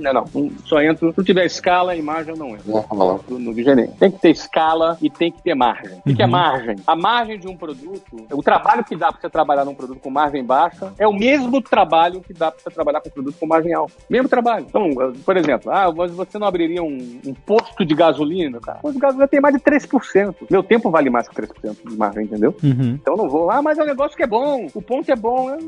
[0.00, 0.24] Não, não.
[0.34, 1.12] Não, Só entro.
[1.14, 2.70] Se tiver escala, imagem eu não entro.
[2.70, 3.20] Não, não.
[3.28, 3.54] No, no.
[3.98, 5.98] Tem que ter escala e tem que ter margem.
[5.98, 6.30] O que, que é Uhum.
[6.30, 6.76] margem?
[6.86, 10.10] A margem de um produto, o trabalho que dá pra você trabalhar num produto com
[10.10, 13.46] margem baixa é o mesmo trabalho que dá pra você trabalhar com um produto com
[13.46, 13.92] margem alta.
[14.08, 14.66] Mesmo trabalho.
[14.68, 14.88] Então,
[15.24, 18.78] por exemplo, ah, mas você não abriria um, um posto de gasolina, cara?
[18.78, 20.34] O posto de gasolina tem mais de 3%.
[20.50, 22.54] Meu tempo vale mais que 3% de margem, entendeu?
[22.62, 22.98] Uhum.
[23.00, 25.16] Então eu não vou, ah, mas é um negócio que é bom, o ponto é
[25.16, 25.50] bom.
[25.50, 25.58] Eu,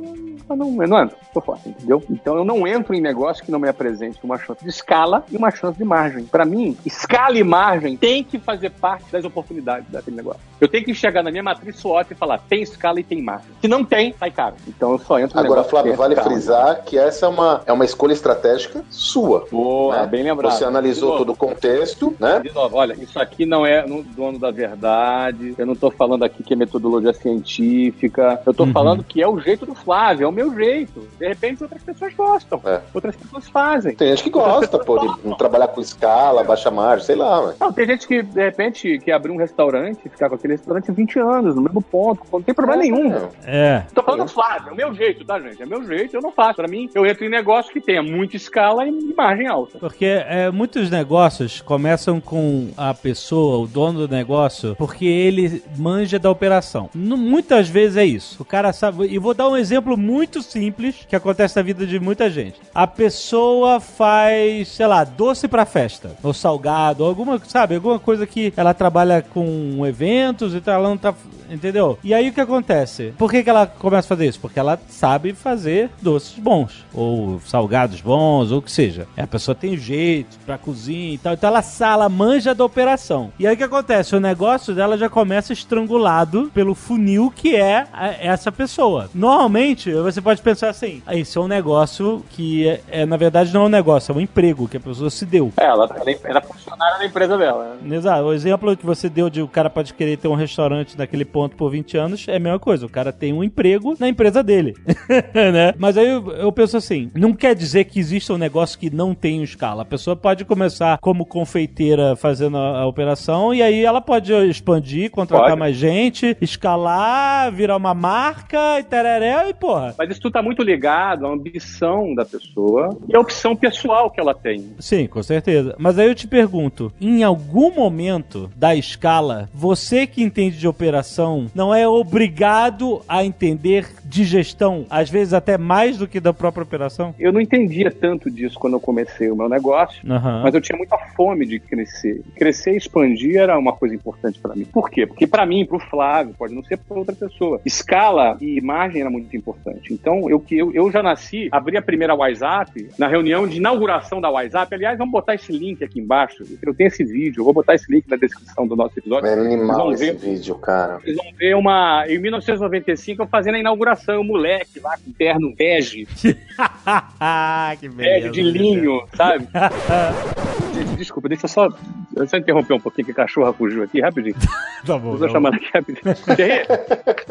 [0.50, 2.02] eu não, eu não entro, tô fora, entendeu?
[2.10, 5.36] Então eu não entro em negócio que não me apresente uma chance de escala e
[5.36, 6.24] uma chance de margem.
[6.24, 10.40] Pra mim, escala e margem tem que fazer parte das oportunidades daquele negócio.
[10.60, 13.50] Eu tenho que chegar na minha matriz SWOT e falar, tem escala e tem margem.
[13.60, 14.54] Se não tem, sai caro.
[14.66, 16.30] Então eu só entro em Agora, Flávio, vale escala.
[16.30, 19.46] frisar que essa é uma, é uma escolha estratégica sua.
[19.50, 20.06] Boa, né?
[20.06, 20.52] bem lembrado.
[20.56, 22.40] Você analisou todo o contexto, né?
[22.40, 25.54] De novo, olha, isso aqui não é no dono da verdade.
[25.58, 28.40] Eu não tô falando aqui que é metodologia científica.
[28.46, 28.72] Eu tô Uhum.
[28.72, 31.06] falando que é o jeito do Flávio, é o meu jeito.
[31.18, 32.80] De repente outras pessoas gostam, É.
[32.94, 33.81] outras pessoas fazem.
[33.82, 37.54] Tem gente que gosta, pô, de trabalhar com escala, baixa margem, sei lá.
[37.60, 40.90] Não, tem gente que, de repente, quer abrir um restaurante e ficar com aquele restaurante
[40.92, 43.12] 20 anos, no mesmo ponto, não tem problema nenhum.
[43.44, 43.82] É.
[43.94, 45.60] Tô falando do Flávio, é o meu jeito, tá, gente?
[45.62, 46.56] É o meu jeito, eu não faço.
[46.56, 49.78] Pra mim, eu entro em negócio que tenha muita escala e margem alta.
[49.78, 56.18] Porque é, muitos negócios começam com a pessoa, o dono do negócio, porque ele manja
[56.18, 56.90] da operação.
[56.94, 58.42] Nu- muitas vezes é isso.
[58.42, 59.06] O cara sabe.
[59.06, 62.60] E vou dar um exemplo muito simples que acontece na vida de muita gente.
[62.74, 68.52] A pessoa faz, sei lá, doce pra festa, ou salgado, alguma, sabe, alguma coisa que
[68.56, 71.14] ela trabalha com eventos e tal, ela não tá.
[71.50, 71.98] Entendeu?
[72.02, 73.12] E aí o que acontece?
[73.18, 74.40] Por que, que ela começa a fazer isso?
[74.40, 79.06] Porque ela sabe fazer doces bons, ou salgados bons, ou o que seja.
[79.18, 81.34] A pessoa tem jeito pra cozinha e tal.
[81.34, 83.30] Então ela, sa- ela manja da operação.
[83.38, 84.16] E aí o que acontece?
[84.16, 87.86] O negócio dela já começa estrangulado pelo funil que é
[88.20, 89.10] essa pessoa.
[89.14, 93.52] Normalmente, você pode pensar assim: "Ah, esse é um negócio que, é, é, na verdade,
[93.52, 95.52] não é um negócio, é um emprego que a pessoa se deu.
[95.58, 97.76] É, ela, ela era funcionária da empresa dela.
[97.80, 97.96] né?
[97.96, 98.24] Exato.
[98.24, 101.56] O exemplo que você deu de o cara pode querer ter um restaurante naquele ponto
[101.56, 102.86] por 20 anos é a mesma coisa.
[102.86, 104.74] O cara tem um emprego na empresa dele.
[105.34, 105.74] né?
[105.78, 109.14] Mas aí eu, eu penso assim: não quer dizer que exista um negócio que não
[109.14, 109.82] tem escala.
[109.82, 115.10] A pessoa pode começar como confeiteira fazendo a, a operação e aí ela pode expandir,
[115.10, 115.58] contratar Pode.
[115.58, 119.94] mais gente, escalar, virar uma marca e tereré e porra.
[119.96, 124.10] Mas isso tudo tá muito ligado à ambição da pessoa e à opção visão pessoal
[124.10, 124.72] que ela tem.
[124.78, 125.74] Sim, com certeza.
[125.78, 131.46] Mas aí eu te pergunto, em algum momento da escala, você que entende de operação
[131.54, 136.62] não é obrigado a entender de gestão, às vezes até mais do que da própria
[136.62, 137.14] operação?
[137.18, 140.42] Eu não entendia tanto disso quando eu comecei o meu negócio, Uhum.
[140.42, 142.22] mas eu tinha muita fome de crescer.
[142.36, 144.64] Crescer e expandir era uma coisa importante pra mim.
[144.64, 145.06] Por quê?
[145.06, 147.60] Porque pra mim, pro Flávio, pode não ser pra outra pessoa.
[147.64, 149.92] Escala e imagem era muito importante.
[149.92, 154.20] Então, eu que eu, eu já nasci, abri a primeira WhatsApp na reunião de inauguração
[154.20, 154.74] da WhatsApp.
[154.74, 156.44] Aliás, vamos botar esse link aqui embaixo.
[156.62, 159.28] Eu tenho esse vídeo, eu vou botar esse link na descrição do nosso episódio.
[159.28, 160.18] É animal Vamos esse ver.
[160.18, 160.98] vídeo, cara.
[160.98, 162.04] Vocês vão ver uma.
[162.08, 166.06] Em 1995, eu fazendo a inauguração, o moleque lá com terno bege,
[167.80, 169.48] que bege de linho, sabe?
[170.96, 171.68] Desculpa, deixa eu só,
[172.16, 174.36] deixa eu interromper um pouquinho que a cachorra fugiu aqui, rapidinho.
[174.84, 175.10] Tá bom.
[175.10, 175.32] Eu tá vou bom.
[175.32, 176.02] chamar aqui rapidinho.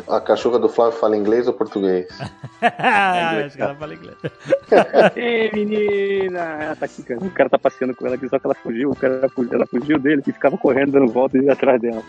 [0.07, 2.07] A cachorra do Flávio fala inglês ou português?
[2.61, 4.15] Acho que ela fala inglês.
[5.17, 5.49] Ei,
[6.01, 6.39] menina!
[6.39, 7.19] Ela tá aqui, cara.
[7.23, 8.91] O cara tá passeando com ela aqui, só que ela fugiu.
[8.91, 12.01] O cara fugiu, ela fugiu dele e ficava correndo, dando volta e ia atrás dela.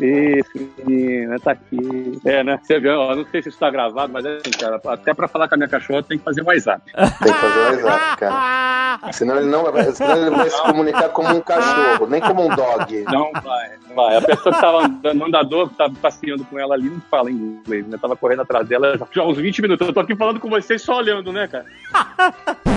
[0.00, 2.20] Esse menina, tá aqui.
[2.24, 2.58] É, né?
[2.62, 4.80] Você viu, ó, não sei se isso tá gravado, mas é assim, cara.
[4.86, 6.82] Até pra falar com a minha cachorra, tem que fazer WhatsApp.
[6.92, 9.12] Tem que fazer o WhatsApp, cara.
[9.12, 12.54] Senão ele não vai, senão ele vai se comunicar como um cachorro, nem como um
[12.54, 13.04] dog.
[13.10, 14.16] Não vai, não vai.
[14.16, 17.30] A pessoa que tava andando, no andador, que tava passeando com ela ali, não fala
[17.30, 17.98] inglês, né?
[18.00, 19.86] Tava correndo atrás dela já, já há uns 20 minutos.
[19.86, 21.64] Eu tô aqui falando com vocês só olhando, né, cara?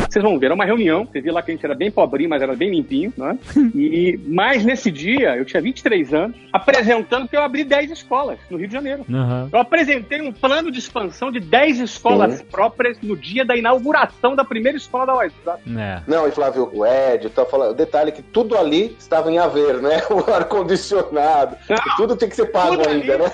[0.09, 1.05] Vocês vão ver, era uma reunião.
[1.11, 3.37] Você viu lá que a gente era bem pobrinho, mas era bem limpinho, né?
[3.75, 8.57] E, mas nesse dia, eu tinha 23 anos, apresentando que eu abri 10 escolas no
[8.57, 9.05] Rio de Janeiro.
[9.09, 9.49] Uhum.
[9.51, 12.45] Eu apresentei um plano de expansão de 10 escolas Sim.
[12.45, 15.61] próprias no dia da inauguração da primeira escola da WhatsApp.
[15.77, 16.01] É.
[16.07, 17.71] Não, e Flávio, o Ed, tá falando.
[17.71, 20.01] O detalhe é que tudo ali estava em haver, né?
[20.13, 21.57] O ar-condicionado.
[21.97, 23.23] Tudo tem que ser pago Tudo ainda, ali.
[23.23, 23.29] né?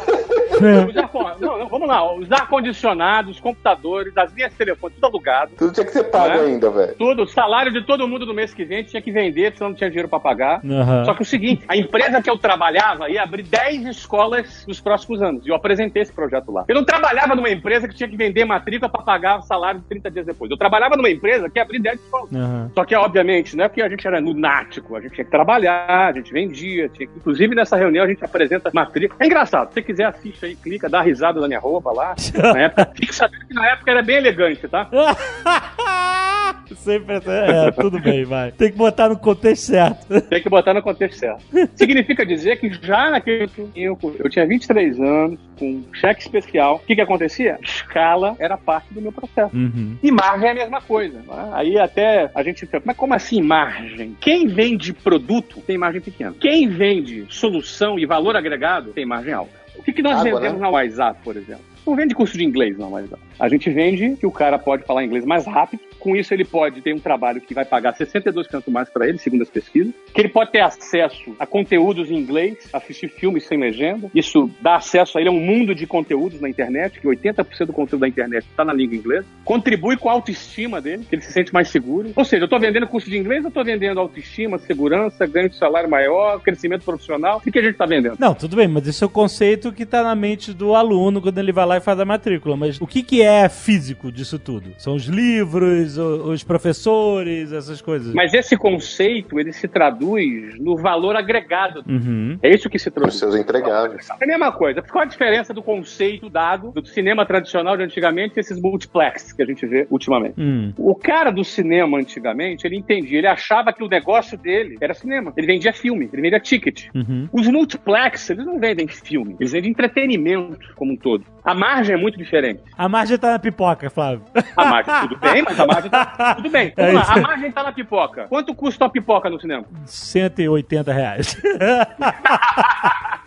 [1.39, 2.13] Não, não, vamos lá.
[2.15, 5.51] Os ar-condicionados, os computadores, as linhas de telefone, tudo alugado.
[5.57, 6.41] Tudo tinha que ser pago Né?
[6.41, 6.95] ainda, velho.
[6.99, 9.75] Tudo, o salário de todo mundo no mês que vem tinha que vender, senão não
[9.75, 10.59] tinha dinheiro pra pagar.
[10.61, 11.05] Uhum.
[11.05, 15.21] Só que o seguinte, a empresa que eu trabalhava ia abrir 10 escolas nos próximos
[15.21, 15.45] anos.
[15.45, 16.65] E eu apresentei esse projeto lá.
[16.67, 20.11] Eu não trabalhava numa empresa que tinha que vender matrícula pra pagar o salário 30
[20.11, 20.51] dias depois.
[20.51, 22.31] Eu trabalhava numa empresa que ia abrir 10 escolas.
[22.33, 22.69] Uhum.
[22.75, 26.09] Só que, obviamente, não é porque a gente era lunático, a gente tinha que trabalhar,
[26.09, 27.17] a gente vendia, tinha que...
[27.17, 29.17] inclusive nessa reunião a gente apresenta matrícula.
[29.21, 32.13] É engraçado, se você quiser assiste aí, clica, dá risada na minha roupa lá.
[32.35, 34.89] Na época, fique sabendo que na época era bem elegante, tá?
[36.75, 38.51] Sempre é, é, tudo bem, vai.
[38.51, 40.21] Tem que botar no contexto certo.
[40.29, 41.43] Tem que botar no contexto certo.
[41.75, 46.95] Significa dizer que já naquele tempo, eu tinha 23 anos, com cheque especial, o que
[46.95, 47.57] que acontecia?
[47.61, 49.55] Escala era parte do meu processo.
[49.55, 49.97] Uhum.
[50.01, 51.17] E margem é a mesma coisa.
[51.19, 51.49] né?
[51.53, 54.15] Aí até a gente fica, mas como assim margem?
[54.19, 56.33] Quem vende produto tem margem pequena.
[56.39, 59.59] Quem vende solução e valor agregado tem margem alta.
[59.77, 60.61] O que, que nós Água, vendemos né?
[60.61, 61.63] na WhatsApp, por exemplo?
[61.85, 63.21] Não vende curso de inglês na WhatsApp.
[63.39, 65.81] A gente vende que o cara pode falar inglês mais rápido.
[65.99, 69.41] Com isso, ele pode ter um trabalho que vai pagar 62% mais para ele, segundo
[69.41, 69.93] as pesquisas.
[70.13, 74.09] Que ele pode ter acesso a conteúdos em inglês, assistir filmes sem legenda.
[74.13, 77.73] Isso dá acesso a ele a um mundo de conteúdos na internet, que 80% do
[77.73, 79.25] conteúdo da internet está na língua inglesa.
[79.43, 82.11] Contribui com a autoestima dele, que ele se sente mais seguro.
[82.15, 85.57] Ou seja, eu estou vendendo curso de inglês, eu estou vendendo autoestima, segurança, ganho de
[85.57, 87.37] salário maior, crescimento profissional.
[87.37, 88.17] O que, a gente está vendendo?
[88.19, 91.37] Não, tudo bem, mas esse é o conceito que tá na mente do aluno quando
[91.37, 92.55] ele vai lá e faz a matrícula.
[92.55, 94.73] Mas o que, que é físico disso tudo?
[94.77, 98.13] São os livros, os professores, essas coisas.
[98.13, 101.83] Mas esse conceito, ele se traduz no valor agregado.
[101.87, 102.37] Uhum.
[102.41, 103.15] É isso que se Os traduz.
[103.15, 104.07] seus entregáveis.
[104.09, 104.81] É a mesma coisa.
[104.81, 109.41] Qual a diferença do conceito dado do cinema tradicional de antigamente e esses multiplex que
[109.41, 110.35] a gente vê ultimamente?
[110.37, 110.73] Hum.
[110.77, 115.33] O cara do cinema antigamente, ele entendia, ele achava que o negócio dele era cinema.
[115.35, 116.87] Ele vendia filme, ele vendia ticket.
[116.93, 117.27] Uhum.
[117.31, 121.23] Os multiplex, eles não vendem filme, eles vendem entretenimento como um todo.
[121.43, 122.61] A margem é muito diferente.
[122.77, 124.23] A margem tá na pipoca, Flávio.
[124.55, 126.35] A margem, tudo bem, mas a margem tá.
[126.37, 126.73] Tudo bem.
[126.75, 127.11] É Vamos lá, isso.
[127.11, 128.25] a margem tá na pipoca.
[128.29, 129.65] Quanto custa uma pipoca no cinema?
[129.85, 131.37] 180 reais.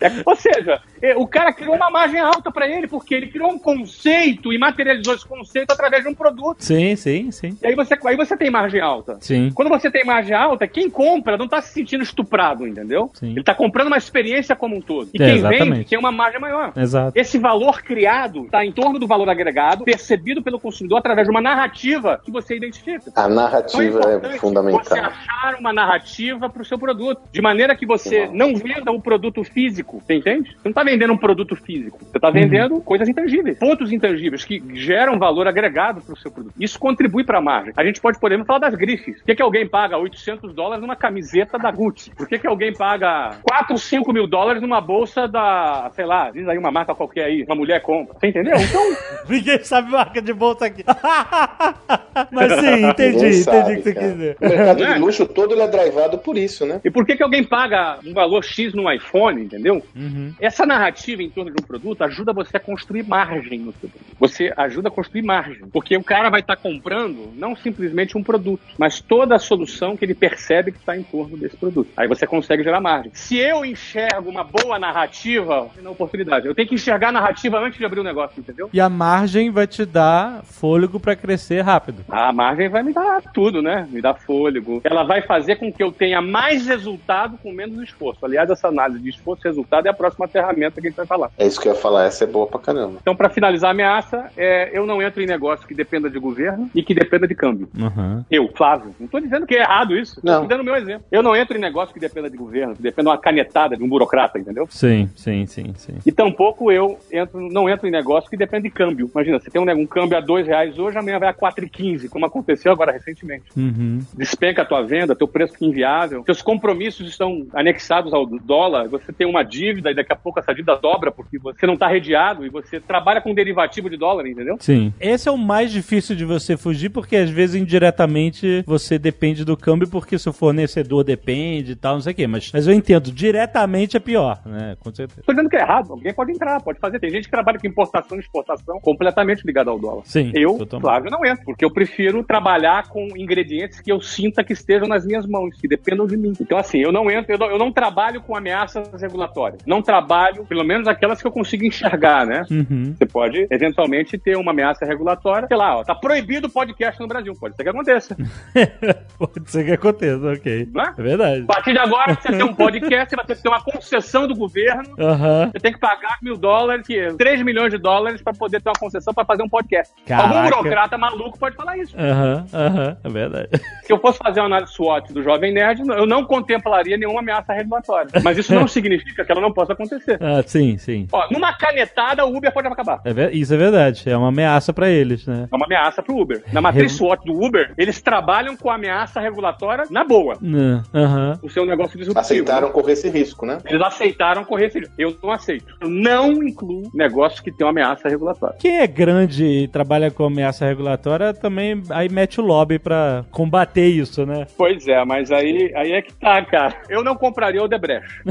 [0.01, 3.49] É, ou seja, é, o cara criou uma margem alta pra ele, porque ele criou
[3.51, 6.57] um conceito e materializou esse conceito através de um produto.
[6.61, 7.57] sim, sim, sim.
[7.63, 9.17] E aí você, aí você tem margem alta.
[9.21, 9.49] Sim.
[9.55, 13.09] Quando você tem margem alta, quem compra não tá se sentindo estuprado, entendeu?
[13.13, 13.31] Sim.
[13.31, 15.09] Ele tá comprando uma experiência como um todo.
[15.13, 15.69] E É, quem exatamente.
[15.69, 16.73] vende tem uma margem maior.
[16.75, 17.17] Exato.
[17.17, 21.41] Esse valor criado está em torno do valor agregado, percebido pelo consumidor através de uma
[21.41, 23.11] narrativa que você identifica.
[23.15, 24.97] A Então é narrativa importante é você fundamental.
[24.97, 28.37] achar uma narrativa para o seu produto, de maneira que você Sim.
[28.37, 30.01] não venda o produto físico físico.
[30.05, 30.51] Você entende?
[30.51, 31.99] Você não está vendendo um produto físico.
[31.99, 32.81] Você está vendendo uhum.
[32.81, 36.53] coisas intangíveis, pontos intangíveis que geram valor agregado para o seu produto.
[36.59, 37.73] Isso contribui para a margem.
[37.75, 39.17] A gente pode, por exemplo, falar das grifes.
[39.17, 42.11] Por que, que alguém paga 800 dólares numa camiseta da Gucci?
[42.15, 46.47] Por que, que alguém paga 4, 5 mil dólares numa bolsa da, sei lá, diz
[46.47, 48.12] aí uma marca qualquer aí, uma mulher compra?
[48.19, 48.55] Você entendeu?
[48.57, 48.81] Então.
[49.27, 50.83] Ninguém sabe marca de bolsa aqui.
[52.31, 54.37] Mas sim, entendi, entendi o que você quer dizer.
[54.39, 54.97] O mercado de é?
[54.97, 56.81] luxo todo ele é drivado por isso, né?
[56.83, 59.81] E por que, que alguém paga um valor X no iPhone, entendeu?
[59.95, 60.33] Uhum.
[60.39, 64.17] Essa narrativa em torno de um produto ajuda você a construir margem no seu produto.
[64.19, 65.65] Você ajuda a construir margem.
[65.71, 69.95] Porque o cara vai estar tá comprando não simplesmente um produto, mas toda a solução
[69.95, 71.89] que ele percebe que está em torno desse produto.
[71.95, 73.11] Aí você consegue gerar margem.
[73.13, 76.47] Se eu enxergo uma boa narrativa, na oportunidade.
[76.47, 78.69] Eu tenho que enxergar a narrativa antes de abrir o negócio, entendeu?
[78.71, 82.03] E a margem vai te dar fôlego para crescer rápido.
[82.09, 83.87] A margem vai me dar tudo, né?
[83.89, 84.81] Me dar fôlego.
[84.83, 88.25] Ela vai fazer com que eu tenha mais resultado com menos esforço.
[88.25, 91.05] Aliás, essa análise de esforço e resultado é a próxima ferramenta que a gente vai
[91.05, 91.31] falar.
[91.37, 92.97] É isso que eu ia falar, essa é boa pra caramba.
[93.01, 96.69] Então, para finalizar a ameaça, é, eu não entro em negócio que dependa de governo
[96.75, 97.69] e que dependa de câmbio.
[97.77, 98.23] Uhum.
[98.29, 100.19] Eu, Flávio, não tô dizendo que é errado isso.
[100.23, 100.41] Não.
[100.41, 101.05] Tô dando o meu exemplo.
[101.11, 103.83] Eu não entro em negócio que dependa de governo, que dependa de uma canetada de
[103.83, 104.67] um burocrata, entendeu?
[104.69, 105.95] Sim, sim, sim, sim.
[106.05, 109.09] E tampouco eu entro, não entro em negócio que depende de câmbio.
[109.13, 112.25] Imagina, você tem um, um câmbio a dois reais hoje, amanhã vai a 4,15, como
[112.25, 113.45] aconteceu agora recentemente.
[113.55, 113.99] Uhum.
[114.13, 119.13] Despenca a tua venda, teu preço fica inviável, teus compromissos estão anexados ao dólar, você
[119.13, 122.45] tem uma dívida e daqui a pouco essa dívida dobra porque você não está redeado
[122.45, 124.57] e você trabalha com derivativo de dólar, entendeu?
[124.59, 124.93] Sim.
[124.99, 129.55] Esse é o mais difícil de você fugir porque às vezes indiretamente você depende do
[129.55, 132.27] câmbio porque seu fornecedor depende e tal, não sei o quê.
[132.27, 134.75] Mas, mas eu entendo, diretamente é pior, né?
[134.79, 135.21] Com certeza.
[135.25, 136.99] Tô dizendo que é errado, alguém pode entrar, pode fazer.
[136.99, 140.01] Tem gente que trabalha com importação e exportação completamente ligada ao dólar.
[140.05, 140.31] Sim.
[140.33, 144.87] Eu, claro, não entro, porque eu prefiro trabalhar com ingredientes que eu sinta que estejam
[144.87, 146.33] nas minhas mãos, que dependam de mim.
[146.39, 149.61] Então, assim, eu não entro, eu não, eu não trabalho com ameaças regulatórias.
[149.65, 152.45] Não trabalho, pelo menos aquelas que eu consigo enxergar, né?
[152.49, 152.95] Uhum.
[152.97, 155.47] Você pode, eventualmente, ter uma ameaça regulatória.
[155.47, 157.33] Sei lá, ó, tá proibido o podcast no Brasil.
[157.39, 158.15] Pode ser que aconteça.
[159.17, 160.69] pode ser que aconteça, ok.
[160.75, 161.01] É?
[161.01, 161.03] é?
[161.03, 161.43] verdade.
[161.43, 164.27] A partir de agora, você tem um podcast, você vai ter que ter uma concessão
[164.27, 164.89] do governo.
[164.97, 165.51] Uhum.
[165.51, 168.79] Você tem que pagar mil dólares, que 3 milhões de dólares para poder ter uma
[168.79, 169.93] concessão para fazer um podcast.
[170.05, 170.29] Caraca.
[170.29, 171.95] Algum burocrata maluco pode falar isso.
[171.97, 172.97] Aham, uhum, aham, uhum.
[173.03, 173.49] é verdade.
[173.83, 177.53] Se eu fosse fazer uma análise SWOT do Jovem Nerd, eu não contemplaria nenhuma ameaça
[177.53, 178.09] regulatória.
[178.23, 180.17] Mas isso não significa que ela não possa acontecer.
[180.21, 181.07] Ah, sim, sim.
[181.11, 183.01] Ó, numa canetada, o Uber pode acabar.
[183.05, 184.09] É, isso é verdade.
[184.09, 185.47] É uma ameaça para eles, né?
[185.51, 186.43] É uma ameaça pro Uber.
[186.51, 190.37] Na matriz SWOT do Uber, eles trabalham com ameaça regulatória na boa.
[190.41, 191.39] Uhum.
[191.41, 192.19] O seu negócio disruptivo.
[192.19, 192.73] Aceitaram né?
[192.73, 193.57] correr esse risco, né?
[193.65, 194.93] Eles aceitaram correr esse risco.
[194.97, 195.75] Eu não aceito.
[195.81, 198.57] Eu não incluo negócios que tem uma ameaça regulatória.
[198.59, 203.87] Quem é grande e trabalha com ameaça regulatória também aí mete o lobby para combater
[203.87, 204.47] isso, né?
[204.57, 206.75] Pois é, mas aí, aí é que tá, cara.
[206.89, 208.07] Eu não compraria o Debrecht.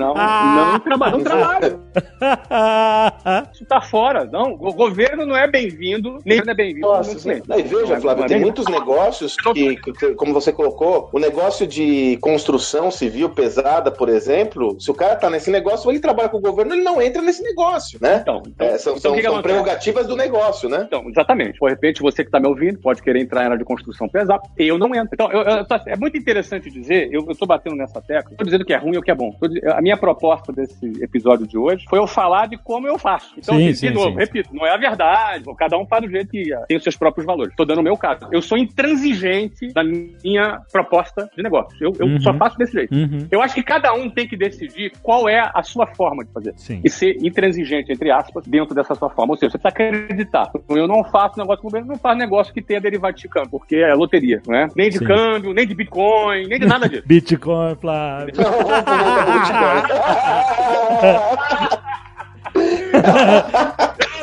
[0.00, 1.80] não, não, traba não trabalho.
[3.52, 4.24] Isso tá fora.
[4.24, 6.86] Não, o governo não é bem-vindo, nem é bem-vindo.
[6.86, 11.66] Nossa, não, e veja, Flávio, tem muitos negócios que, que, como você colocou, o negócio
[11.66, 16.38] de construção civil pesada, por exemplo, se o cara tá nesse negócio, ele trabalha com
[16.38, 18.20] o governo, ele não entra nesse negócio, né?
[18.28, 20.84] Então, então, é, são, então, são, são prerrogativas do negócio, né?
[20.86, 21.58] Então, exatamente.
[21.58, 24.42] De repente, você que tá me ouvindo pode querer entrar na área de construção pesada,
[24.58, 25.08] eu não entro.
[25.12, 28.74] Então, eu, eu, é muito interessante dizer, eu, tô batendo nessa tecla, tô dizendo que
[28.74, 29.32] é ruim ou que é bom.
[29.32, 33.32] Tô, a minha proposta desse episódio de hoje foi eu falar de como eu faço.
[33.38, 36.02] Então, sim, assim, sim, de novo, sim, repito, não é a verdade, cada um faz
[36.02, 37.54] do jeito que tem os seus próprios valores.
[37.56, 38.28] Tô dando o meu caso.
[38.30, 41.76] Eu sou intransigente da minha proposta de negócio.
[41.80, 42.20] Eu, eu uhum.
[42.20, 42.94] só faço desse jeito.
[42.94, 43.26] Uhum.
[43.30, 46.54] Eu acho que cada um tem que decidir qual é a sua forma de fazer.
[46.84, 49.32] E ser intransigente, entre aspas, dentro dessa sua forma.
[49.32, 50.50] Ou seja, você precisa acreditar.
[50.68, 53.50] Eu não faço negócio com o governo, não faço negócio que tenha derivativo de câmbio,
[53.50, 54.68] porque é loteria, não é?
[54.76, 57.02] Nem de câmbio, nem de Bitcoin, nem de nada disso.
[57.08, 58.34] Bitcoin, Flávio.
[58.36, 58.48] Não,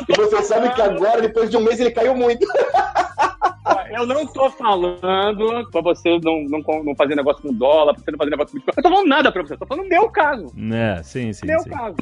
[0.08, 2.46] e você sabe que agora, depois de um mês, ele caiu muito.
[3.90, 8.10] Eu não tô falando pra você não, não, não fazer negócio com dólar, pra você
[8.10, 8.74] não fazer negócio com Bitcoin.
[8.76, 10.52] Eu tô falando nada pra você, eu tô falando meu caso.
[10.72, 11.46] É, sim, sim.
[11.46, 11.70] Meu sim.
[11.70, 11.96] caso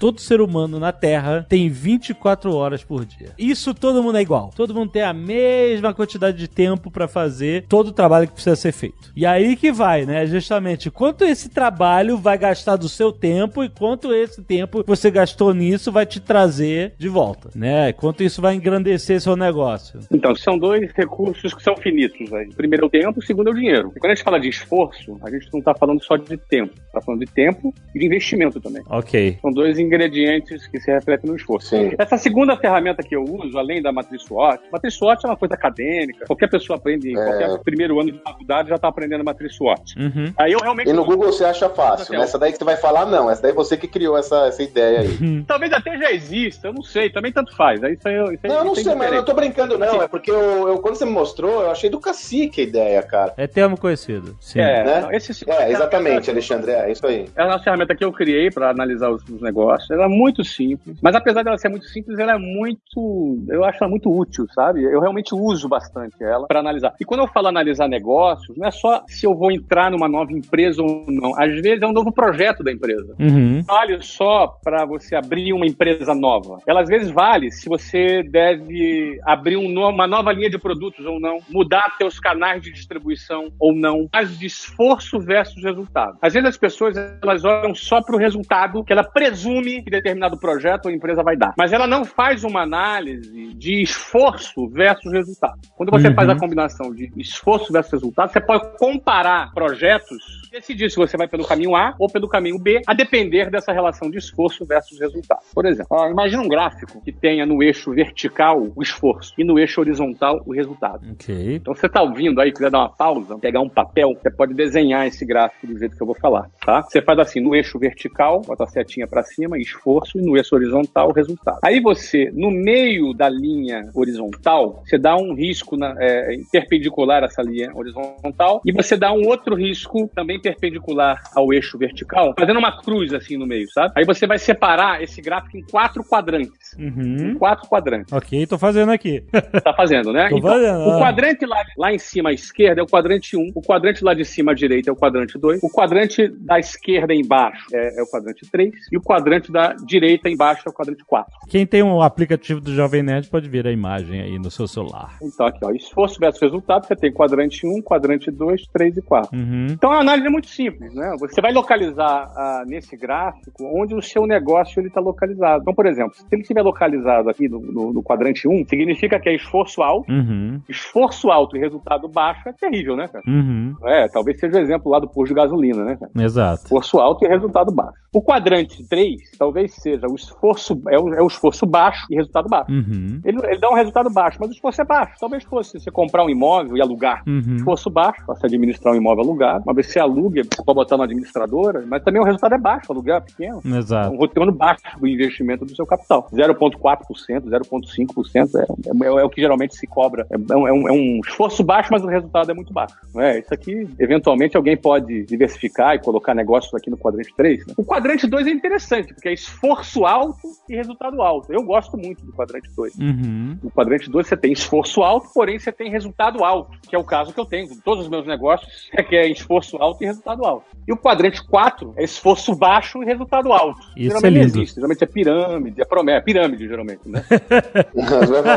[0.00, 3.28] todo ser humano na Terra tem 24 horas por dia.
[3.38, 4.50] Isso todo mundo é igual.
[4.56, 8.56] Todo mundo tem a mesma quantidade de tempo para fazer todo o trabalho que precisa
[8.56, 9.12] ser feito.
[9.14, 10.26] E aí que vai, né?
[10.26, 15.52] Justamente quanto esse trabalho vai gastar do seu tempo e quanto esse tempo você gastou
[15.52, 17.92] nisso vai te trazer de volta, né?
[17.92, 20.00] Quanto isso vai engrandecer seu negócio.
[20.10, 22.48] Então, são dois recursos que são finitos aí.
[22.54, 23.92] primeiro é o tempo, o segundo é o dinheiro.
[23.94, 26.72] E quando a gente fala de esforço, a gente não tá falando só de tempo,
[26.90, 28.82] tá falando de tempo e de investimento também.
[28.88, 29.36] Ok.
[29.42, 31.68] São dois ingredientes que se refletem no esforço.
[31.68, 31.92] Sim.
[31.98, 35.54] Essa segunda ferramenta que eu uso, além da matriz SWOT, matriz SWOT é uma coisa
[35.54, 37.24] acadêmica, qualquer pessoa aprende, em É.
[37.24, 39.98] qualquer primeiro ano de faculdade já está aprendendo matriz SWOT.
[39.98, 40.32] Uhum.
[40.38, 42.14] Aí eu realmente E no Google você acha fácil.
[42.16, 42.22] né?
[42.22, 43.30] Essa daí que você vai falar, não.
[43.30, 45.42] Essa daí é você que criou essa, essa ideia aí.
[45.46, 47.82] Talvez até já exista, eu não sei, também tanto faz.
[47.82, 49.26] Aí isso aí, isso aí Não, eu não sei, mas eu não diferente.
[49.26, 50.02] tô brincando, não.
[50.02, 53.34] É porque eu, eu- quando você me mostrou, eu achei do cacique a ideia, cara.
[53.36, 54.36] É termo conhecido.
[54.40, 54.60] Sim.
[54.60, 55.00] É, Né?
[55.00, 56.70] não, esse É, exatamente, Alexandre.
[56.72, 57.26] É isso aí.
[57.36, 59.79] É uma ferramenta que eu criei para analisar os, os negócios.
[59.90, 63.44] Ela é muito simples, mas apesar dela ser muito simples, ela é muito.
[63.48, 64.82] Eu acho ela muito útil, sabe?
[64.82, 66.94] Eu realmente uso bastante ela para analisar.
[67.00, 70.32] E quando eu falo analisar negócios, não é só se eu vou entrar numa nova
[70.32, 71.38] empresa ou não.
[71.40, 73.14] Às vezes é um novo projeto da empresa.
[73.18, 73.62] Uhum.
[73.62, 76.58] Vale só para você abrir uma empresa nova.
[76.66, 81.04] Ela às vezes vale se você deve abrir um no- uma nova linha de produtos
[81.04, 86.16] ou não, mudar seus canais de distribuição ou não, mas de esforço versus resultado.
[86.22, 90.38] Às vezes as pessoas elas olham só para o resultado que ela presume que determinado
[90.38, 95.60] projeto ou empresa vai dar, mas ela não faz uma análise de esforço versus resultado.
[95.76, 96.14] Quando você Uhum.
[96.14, 100.18] faz a combinação de esforço versus resultado, você pode comparar projetos
[100.48, 103.72] e decidir se você vai pelo caminho A ou pelo caminho B, a depender dessa
[103.72, 105.40] relação de esforço versus resultado.
[105.54, 109.58] Por exemplo, ó, imagina um gráfico que tenha no eixo vertical o esforço e no
[109.58, 111.06] eixo horizontal o resultado.
[111.12, 111.56] Ok.
[111.56, 115.06] Então você está ouvindo aí, quiser dar uma pausa, pegar um papel, você pode desenhar
[115.06, 116.82] esse gráfico do jeito que eu vou falar, tá?
[116.82, 120.54] Você faz assim, no eixo vertical, bota a setinha para cima, esforço, e no eixo
[120.54, 121.58] horizontal, resultado.
[121.62, 127.26] Aí você, no meio da linha horizontal, você dá um risco na- é, perpendicular a
[127.26, 132.58] essa linha horizontal, e você dá um outro risco também perpendicular ao eixo vertical, fazendo
[132.58, 133.92] uma cruz assim no meio, sabe?
[133.96, 136.74] Aí você vai separar esse gráfico em quatro quadrantes.
[136.78, 137.30] Uhum.
[137.30, 139.22] Em quatro quadrantes Ok, tô fazendo aqui.
[139.64, 140.28] tá fazendo, né?
[140.28, 140.98] Tô fazendo, o ah.
[140.98, 144.24] quadrante lá, lá em cima à esquerda é o quadrante 1, o quadrante lá de
[144.24, 148.06] cima à direita é o quadrante 2, o quadrante da esquerda embaixo é, é o
[148.06, 151.32] quadrante 3 e o quadrante da direita embaixo é o quadrante 4.
[151.48, 155.16] Quem tem um aplicativo do Jovem Nerd pode ver a imagem aí no seu celular.
[155.22, 159.38] Então aqui, ó, esforço versus resultado, você tem quadrante 1, quadrante 2, 3 e 4.
[159.38, 159.66] Uhum.
[159.70, 161.14] Então a análise é muito simples, né?
[161.20, 165.62] Você vai localizar ah, nesse gráfico onde o seu negócio está localizado.
[165.62, 169.28] Então, por exemplo, se ele estiver localizado aqui no, no- no quadrante 1, significa que
[169.28, 170.60] é esforço alto, Uhum.
[170.68, 173.22] esforço alto e resultado baixo é terrível, né, cara?
[173.26, 173.74] Uhum.
[173.84, 176.10] É, talvez seja o exemplo lá do posto de gasolina, né, cara?
[176.24, 176.62] Exato.
[176.64, 177.92] Esforço alto e resultado baixo.
[178.12, 182.48] O quadrante 3 talvez seja o esforço, é o, é o esforço baixo e resultado
[182.48, 182.70] baixo.
[182.70, 183.20] Uhum.
[183.24, 185.14] Ele, ele dá um resultado baixo, mas o esforço é baixo.
[185.20, 187.22] Talvez fosse você comprar um imóvel e alugar.
[187.26, 187.56] Uhum.
[187.56, 189.64] Esforço baixo, para você administrar um imóvel alugado.
[189.64, 192.86] Uma vez você aluga, você pode botar uma administradora, mas também o resultado é baixo,
[192.88, 193.60] o aluguel é pequeno.
[193.64, 194.14] É Exato.
[194.14, 196.28] um retorno baixo do investimento do seu capital.
[196.32, 200.26] 0,4%, 0,5% é, é, é o que geralmente se cobra.
[200.30, 202.94] É, é um, é um- é esforço baixo, mas o resultado é muito baixo.
[203.16, 203.38] É?
[203.38, 207.66] Isso aqui, eventualmente, alguém pode diversificar e colocar negócios aqui no quadrante 3.
[207.66, 207.74] né?
[207.76, 211.52] O quadrante 2 é interessante, porque é esforço alto e resultado alto.
[211.52, 212.94] Eu gosto muito do quadrante 2.
[212.94, 213.58] Uhum.
[213.62, 217.04] No quadrante 2 você tem esforço alto, porém você tem resultado alto, que é o
[217.04, 220.42] caso que eu tenho com todos os meus negócios, que é esforço alto e resultado
[220.46, 220.64] alto.
[220.88, 223.80] E o quadrante 4 é esforço baixo e resultado alto.
[223.94, 224.58] Isso geralmente é não lindo.
[224.58, 227.22] existe, geralmente é pirâmide, é promessa, é pirâmide geralmente, né?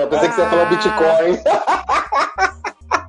[0.02, 1.38] Eu pensei que você ia falar Bitcoin.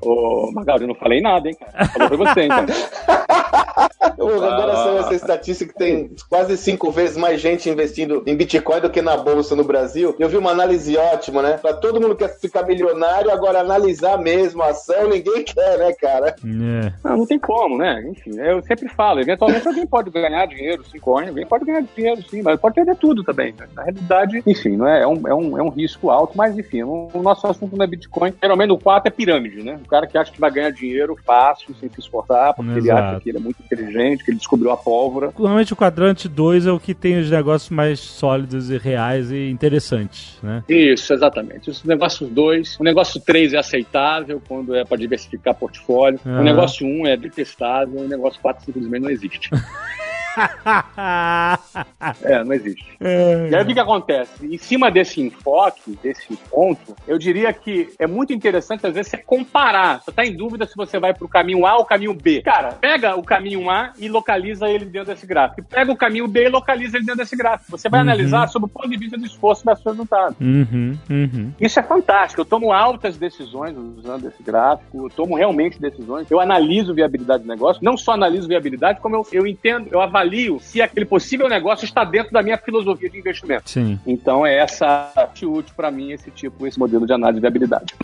[0.02, 1.88] Ô, Magalhães, eu não falei nada, hein, cara?
[1.88, 2.66] Falou pra você, hein, cara?
[4.18, 8.80] Eu agora saiu essa estatística que tem quase cinco vezes mais gente investindo em Bitcoin
[8.80, 10.14] do que na bolsa no Brasil.
[10.18, 11.58] Eu vi uma análise ótima, né?
[11.58, 15.92] Pra todo mundo que quer ficar milionário, agora analisar mesmo a ação, ninguém quer, né,
[15.92, 16.34] cara?
[16.44, 16.92] É.
[17.02, 18.04] Não, não tem como, né?
[18.08, 22.22] Enfim, eu sempre falo, eventualmente alguém pode ganhar dinheiro, sim, coin, alguém pode ganhar dinheiro,
[22.28, 23.54] sim, mas pode perder tudo também.
[23.58, 23.66] né?
[23.74, 26.82] Na realidade, enfim, não é, é, um, é, um, é um risco alto, mas enfim,
[26.82, 28.34] o, o nosso assunto não é Bitcoin.
[28.42, 29.78] Geralmente no 4 é pirâmide, né?
[29.84, 33.02] O cara que acha que vai ganhar dinheiro fácil, sem se esforçar, porque ele Exato.
[33.02, 33.93] acha que ele é muito inteligente,
[34.24, 35.32] que ele descobriu a pólvora.
[35.36, 39.50] Normalmente o quadrante 2 é o que tem os negócios mais sólidos e reais e
[39.50, 40.62] interessantes, né?
[40.68, 41.70] Isso, exatamente.
[41.70, 46.20] Os negócios 2, o negócio 3 é aceitável quando é para diversificar portfólio.
[46.24, 46.40] Ah.
[46.40, 49.50] O negócio 1 um é detestável, o negócio 4 simplesmente não existe.
[52.22, 52.84] É, não existe.
[53.00, 54.46] E aí o que, que acontece?
[54.46, 59.18] Em cima desse enfoque, desse ponto, eu diria que é muito interessante, às vezes, você
[59.18, 60.00] comparar.
[60.02, 62.42] Você está em dúvida se você vai para o caminho A ou o caminho B.
[62.42, 65.60] Cara, pega o caminho A e localiza ele dentro desse gráfico.
[65.60, 67.70] E pega o caminho B e localiza ele dentro desse gráfico.
[67.70, 68.06] Você vai Uhum.
[68.08, 70.36] analisar sob o ponto de vista do esforço versus resultado.
[70.40, 71.52] Uhum, uhum.
[71.60, 72.40] Isso é fantástico.
[72.40, 76.30] Eu tomo altas decisões usando esse gráfico, eu tomo realmente decisões.
[76.30, 80.23] Eu analiso viabilidade do negócio, não só analiso viabilidade, como eu, eu entendo, eu avalio
[80.60, 83.68] se aquele possível negócio está dentro da minha filosofia de investimento.
[83.68, 83.98] Sim.
[84.06, 87.94] Então é essa parte útil para mim esse tipo, esse modelo de análise de viabilidade.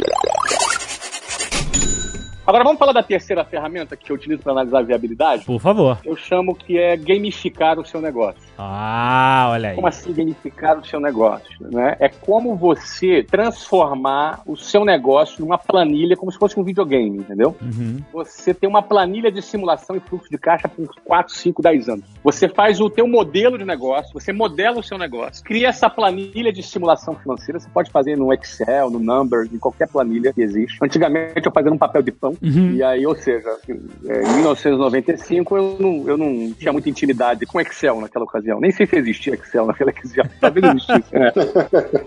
[2.51, 5.45] Agora vamos falar da terceira ferramenta que eu utilizo para analisar a viabilidade?
[5.45, 5.99] Por favor.
[6.05, 8.43] Eu chamo que é gamificar o seu negócio.
[8.59, 9.77] Ah, olha aí.
[9.77, 11.49] Como assim gamificar o seu negócio?
[11.71, 11.97] Né?
[12.01, 17.55] É como você transformar o seu negócio numa planilha como se fosse um videogame, entendeu?
[17.63, 17.99] Uhum.
[18.13, 22.05] Você tem uma planilha de simulação e fluxo de caixa por 4, 5, 10 anos.
[22.25, 26.53] Você faz o teu modelo de negócio, você modela o seu negócio, cria essa planilha
[26.53, 30.79] de simulação financeira, você pode fazer no Excel, no Number, em qualquer planilha que existe.
[30.83, 32.73] Antigamente eu fazia num papel de pão, Uhum.
[32.73, 37.61] e aí, ou seja, é, em 1995 eu não, eu não tinha muita intimidade com
[37.61, 38.61] Excel naquela ocasião.
[38.61, 40.25] Nem sei se existia Excel naquela ocasião.
[40.41, 41.33] Talvez existisse, né?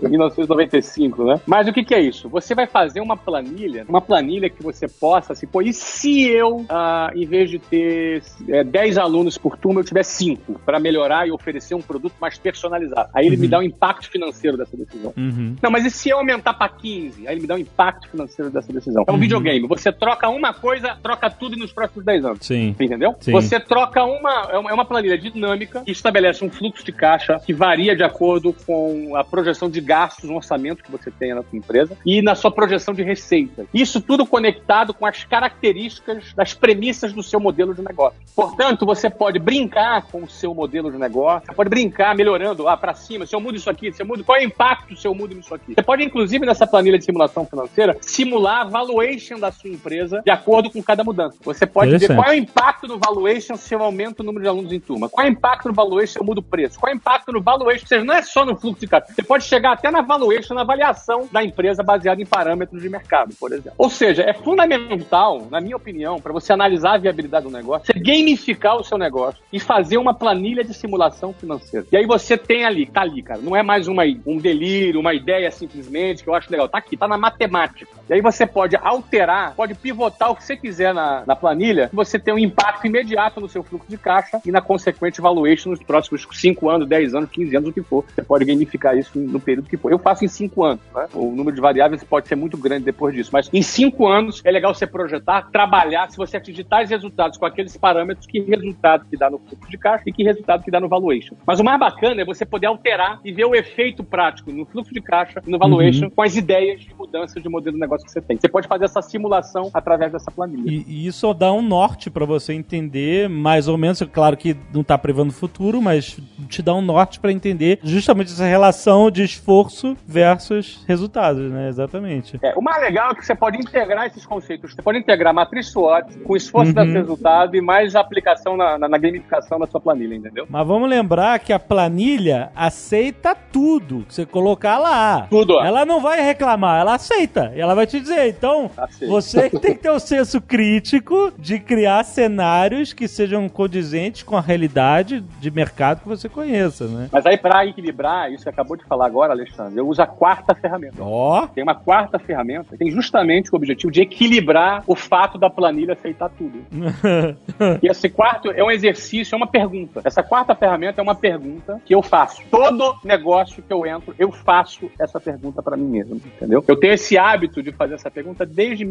[0.02, 1.40] Em 1995, né?
[1.46, 2.28] Mas o que, que é isso?
[2.28, 6.64] Você vai fazer uma planilha, uma planilha que você possa, assim, pô, e se eu,
[6.68, 11.26] ah, em vez de ter é, 10 alunos por turma, eu tiver 5 para melhorar
[11.28, 13.08] e oferecer um produto mais personalizado?
[13.14, 15.12] Aí ele me dá o impacto financeiro dessa decisão.
[15.16, 15.56] Uhum.
[15.62, 17.26] Não, mas e se eu aumentar para 15?
[17.26, 19.04] Aí ele me dá o impacto financeiro dessa decisão.
[19.06, 19.20] É um Uhum.
[19.20, 19.66] videogame.
[19.68, 22.38] Você troca uma coisa, troca tudo nos próximos 10 anos.
[22.42, 22.76] Sim.
[22.78, 23.14] Entendeu?
[23.20, 23.32] Sim.
[23.32, 24.48] Você troca uma.
[24.50, 28.02] É uma é uma planilha dinâmica que estabelece um fluxo de caixa que varia de
[28.02, 32.20] acordo com a projeção de gastos, um orçamento que você tenha na sua empresa e
[32.20, 33.66] na sua projeção de receita.
[33.72, 38.18] Isso tudo conectado com as características das premissas do seu modelo de negócio.
[38.34, 42.76] Portanto, você pode brincar com o seu modelo de negócio, você pode brincar melhorando ah,
[42.76, 45.06] para cima, se eu mudo isso aqui, se eu mudo, qual é o impacto se
[45.06, 45.74] eu mudo isso aqui?
[45.74, 50.30] Você pode, inclusive, nessa planilha de simulação financeira, simular a valuation da sua empresa de
[50.30, 51.36] acordo com cada mudança.
[51.42, 54.48] Você pode ver qual é o impacto no valuation se eu aumento o número de
[54.48, 55.08] alunos em turma.
[55.08, 56.78] Qual é o impacto no valuation se eu mudo o preço?
[56.78, 57.82] Qual é o impacto no valuation?
[57.82, 59.12] Ou seja, não é só no fluxo de caixa.
[59.12, 63.34] Você pode chegar até na valuation, na avaliação da empresa baseada em parâmetros de mercado,
[63.38, 63.72] por exemplo.
[63.78, 67.98] Ou seja, é fundamental, na minha opinião, para você analisar a viabilidade do negócio, você
[67.98, 71.86] gamificar o seu negócio e fazer uma planilha de simulação financeira.
[71.90, 73.40] E aí você tem ali, tá ali, cara.
[73.40, 76.68] Não é mais uma, um delírio, uma ideia simplesmente que eu acho legal.
[76.68, 77.86] Tá aqui, tá na matemática.
[78.08, 82.18] E aí você pode alterar, pode pivotar o que você quiser na, na planilha, você
[82.18, 86.26] tem um impacto imediato no seu fluxo de caixa e na consequente valuation nos próximos
[86.32, 88.04] 5 anos, 10 anos, 15 anos, o que for.
[88.14, 89.90] Você pode gamificar isso no período que for.
[89.90, 91.06] Eu faço em 5 anos, né?
[91.14, 94.50] O número de variáveis pode ser muito grande depois disso, mas em 5 anos é
[94.50, 99.16] legal você projetar, trabalhar, se você atingir tais resultados com aqueles parâmetros, que resultado que
[99.16, 101.34] dá no fluxo de caixa e que resultado que dá no valuation.
[101.46, 104.92] Mas o mais bacana é você poder alterar e ver o efeito prático no fluxo
[104.92, 108.12] de caixa e no valuation com as ideias de mudanças de modelo de negócio que
[108.12, 108.38] você tem.
[108.38, 110.62] Você pode fazer essa simulação através dessa planilha.
[110.70, 114.82] E, e isso dá um norte pra você entender, mais ou menos, claro que não
[114.82, 116.18] tá prevendo o futuro, mas
[116.48, 121.68] te dá um norte pra entender justamente essa relação de esforço versus resultados, né?
[121.68, 122.38] Exatamente.
[122.42, 124.72] É, o mais legal é que você pode integrar esses conceitos.
[124.74, 126.74] Você pode integrar a matriz SWOT com esforço Uhum.
[126.74, 130.46] desse resultado e mais aplicação na, na, na gamificação da sua planilha, entendeu?
[130.48, 135.26] Mas vamos lembrar que a planilha aceita tudo que você colocar lá.
[135.28, 135.60] Tudo.
[135.60, 137.52] Ela não vai reclamar, ela aceita.
[137.54, 139.06] E ela vai te dizer, então, Aceita.
[139.12, 144.36] você que tem que ter o senso crítico de criar cenários que sejam condizentes com
[144.36, 147.08] a realidade de mercado que você conheça, né?
[147.10, 150.54] Mas aí, para equilibrar, isso que acabou de falar agora, Alexandre, eu uso a quarta
[150.54, 151.02] ferramenta.
[151.02, 155.50] Ó, Tem uma quarta ferramenta que tem justamente o objetivo de equilibrar o fato da
[155.50, 156.64] planilha aceitar tudo.
[157.82, 160.00] E esse quarto é um exercício, é uma pergunta.
[160.04, 162.42] Essa quarta ferramenta é uma pergunta que eu faço.
[162.50, 166.64] Todo negócio que eu entro, eu faço essa pergunta para mim mesmo, entendeu?
[166.66, 168.84] Eu tenho esse hábito de fazer essa pergunta desde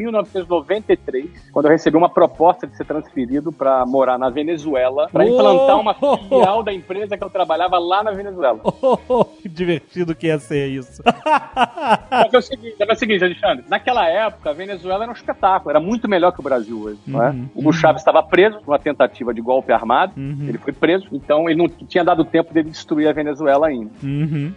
[0.73, 5.79] 1993, quando eu recebi uma proposta de ser transferido para morar na Venezuela, para implantar
[5.79, 6.17] uma Oh!
[6.17, 8.59] filial da empresa que eu trabalhava lá na Venezuela.
[9.41, 11.01] que divertido que ia ser isso.
[11.03, 13.65] Só que é o seguinte, é o seguinte, Alexandre.
[13.69, 15.69] Naquela época, a Venezuela era um espetáculo.
[15.69, 16.99] Era muito melhor que o Brasil hoje.
[17.07, 17.29] não é?
[17.29, 17.49] Uhum.
[17.55, 20.13] O Hugo Chávez estava preso numa tentativa de golpe armado.
[20.17, 20.45] Uhum.
[20.47, 21.07] Ele foi preso.
[21.11, 23.91] Então, ele não tinha dado tempo dele destruir a Venezuela ainda.
[24.03, 24.53] Uhum.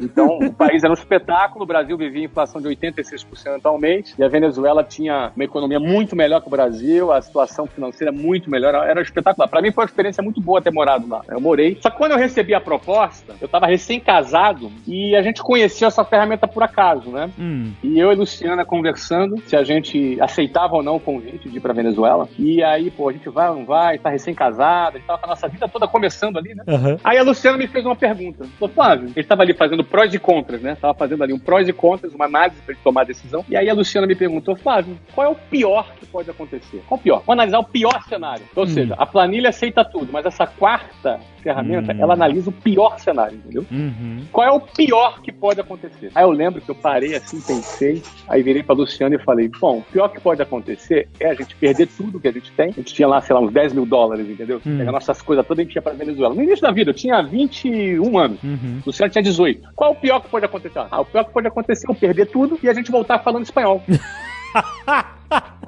[0.00, 1.64] Então, o país era um espetáculo.
[1.64, 4.14] O Brasil vivia inflação de 86% ao mês.
[4.18, 7.12] E a Venezuela tinha uma economia muito melhor que o Brasil.
[7.12, 8.74] A situação financeira muito melhor.
[8.74, 9.48] Era espetáculo.
[9.48, 11.22] Para mim, foi uma experiência muito boa ter morado lá.
[11.28, 11.78] Eu morei.
[11.80, 16.04] Só que quando eu recebi a proposta, eu estava recém-casado e a gente conhecia essa
[16.04, 17.30] ferramenta por acaso, né?
[17.38, 17.72] Hum.
[17.82, 21.60] E eu e Luciana conversando se a gente aceitava ou não o convite de ir
[21.60, 22.28] pra Venezuela.
[22.38, 25.26] E aí, pô, a gente vai ou não vai, tá recém-casado, a gente tava com
[25.26, 26.64] a nossa vida toda começando ali, né?
[26.66, 26.96] Aham.
[27.02, 28.46] Aí a Luciana me fez uma pergunta.
[28.58, 30.76] Falou, Flávio, ele estava ali fazendo prós e contras, né?
[30.80, 33.44] Tava fazendo ali um prós e contras, uma análise pra ele tomar a decisão.
[33.48, 36.82] E aí a Luciana me perguntou, Flávio, qual é o pior que pode acontecer?
[36.88, 37.18] Qual o pior?
[37.26, 38.44] Vamos analisar o pior cenário.
[38.54, 42.00] Ou seja, a planilha aceita tudo, mas essa quarta ferramenta, Hum.
[42.00, 43.64] ela analisa o pior cenário, entendeu?
[43.70, 44.24] Uhum.
[44.32, 46.10] Qual é o pior que pode acontecer?
[46.14, 49.78] Aí eu lembro que eu parei assim, pensei, aí virei pra Luciana e falei: Bom,
[49.78, 52.68] o pior que pode acontecer é a gente perder tudo que a gente tem.
[52.70, 54.60] A gente tinha lá, sei lá, uns 10 mil dólares, entendeu?
[54.66, 54.78] Hum.
[54.78, 56.34] Pegar nossas coisas todas e a gente ia pra Venezuela.
[56.34, 58.42] No início da vida, eu tinha 21 anos.
[58.42, 58.80] Uhum.
[58.84, 59.68] Luciano tinha 18.
[59.74, 60.80] Qual o pior que pode acontecer?
[60.90, 63.44] Ah, o pior que pode acontecer é eu perder tudo e a gente voltar falando
[63.44, 63.82] espanhol.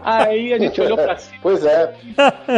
[0.03, 1.39] Aí a gente olhou pra cima.
[1.43, 1.95] Pois é.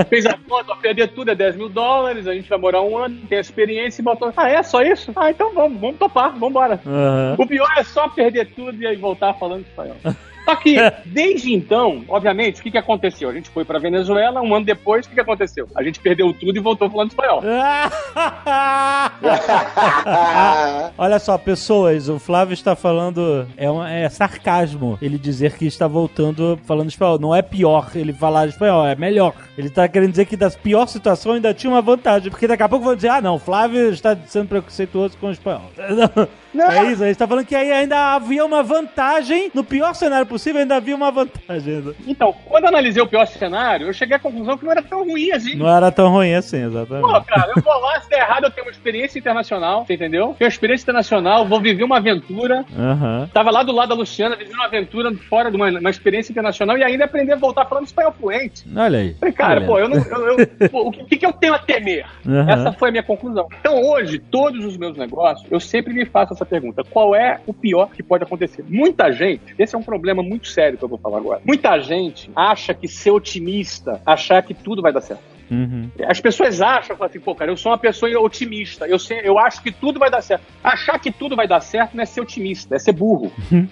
[0.09, 3.17] Fez a conta, perder tudo é 10 mil dólares, a gente vai morar um ano,
[3.29, 4.33] tem experiência e botou.
[4.37, 5.13] Ah, é só isso?
[5.17, 6.81] Ah, então vamos, vamos topar, vamos embora.
[6.87, 7.45] Uhum.
[7.45, 9.97] O pior é só perder tudo e aí voltar falando espanhol.
[10.45, 10.77] Só que,
[11.07, 13.29] desde então, obviamente, o que, que aconteceu?
[13.29, 15.69] A gente foi pra Venezuela, um ano depois, o que, que aconteceu?
[15.77, 17.43] A gente perdeu tudo e voltou falando espanhol.
[20.99, 23.47] Olha só, pessoas, o Flávio está falando.
[23.57, 27.19] É, um, é sarcasmo ele dizer que está voltando falando espanhol.
[27.19, 29.35] Não é pior ele falar espanhol, é melhor.
[29.57, 32.31] Ele está querendo dizer que das pior situação ainda tinha uma vantagem.
[32.31, 35.71] Porque daqui a pouco vão dizer: ah, não, Flávio está sendo preconceituoso com o espanhol.
[36.53, 36.71] Não.
[36.71, 39.51] É isso, a gente está falando que aí ainda havia uma vantagem.
[39.55, 41.77] No pior cenário possível, ainda havia uma vantagem.
[41.77, 41.95] ainda.
[42.07, 45.03] Então, quando eu analisei o pior cenário, eu cheguei à conclusão que não era tão
[45.03, 45.55] ruim assim.
[45.55, 47.25] Não era tão ruim assim, Pô, exatamente.
[47.27, 50.35] cara, eu vou lá, se der errado, eu tenho uma experiência internacional, você entendeu?
[50.39, 52.67] Tenho uma experiência internacional, vou viver uma aventura.
[52.79, 53.31] Aham.
[53.33, 56.77] Tava lá do lado da Luciana, vivendo uma aventura fora de uma, uma experiência internacional
[56.77, 58.65] e ainda aprender a voltar falando espanhol fluente.
[58.77, 59.15] Olha aí.
[59.15, 59.67] Falei, cara, Olha.
[59.67, 59.97] pô, eu não.
[59.99, 62.07] Eu, eu- pô, o que, que eu tenho a temer?
[62.27, 62.51] Aham.
[62.51, 63.49] Essa foi a minha conclusão.
[63.61, 67.55] Então, hoje, todos os meus negócios, eu sempre me faço essa pergunta: qual é o
[67.55, 68.65] pior que pode acontecer?
[68.69, 71.41] Muita gente, esse é um problema muito sério que eu vou falar agora.
[71.45, 75.32] Muita gente acha que ser otimista, achar que tudo vai dar certo.
[75.53, 75.91] Uhum.
[76.09, 79.39] As pessoas acham, falam assim, pô, cara, eu sou uma pessoa otimista, eu, sei, eu
[79.39, 80.43] acho que tudo vai dar certo.
[80.65, 83.31] Achar que tudo vai dar certo não é ser otimista, é ser burro.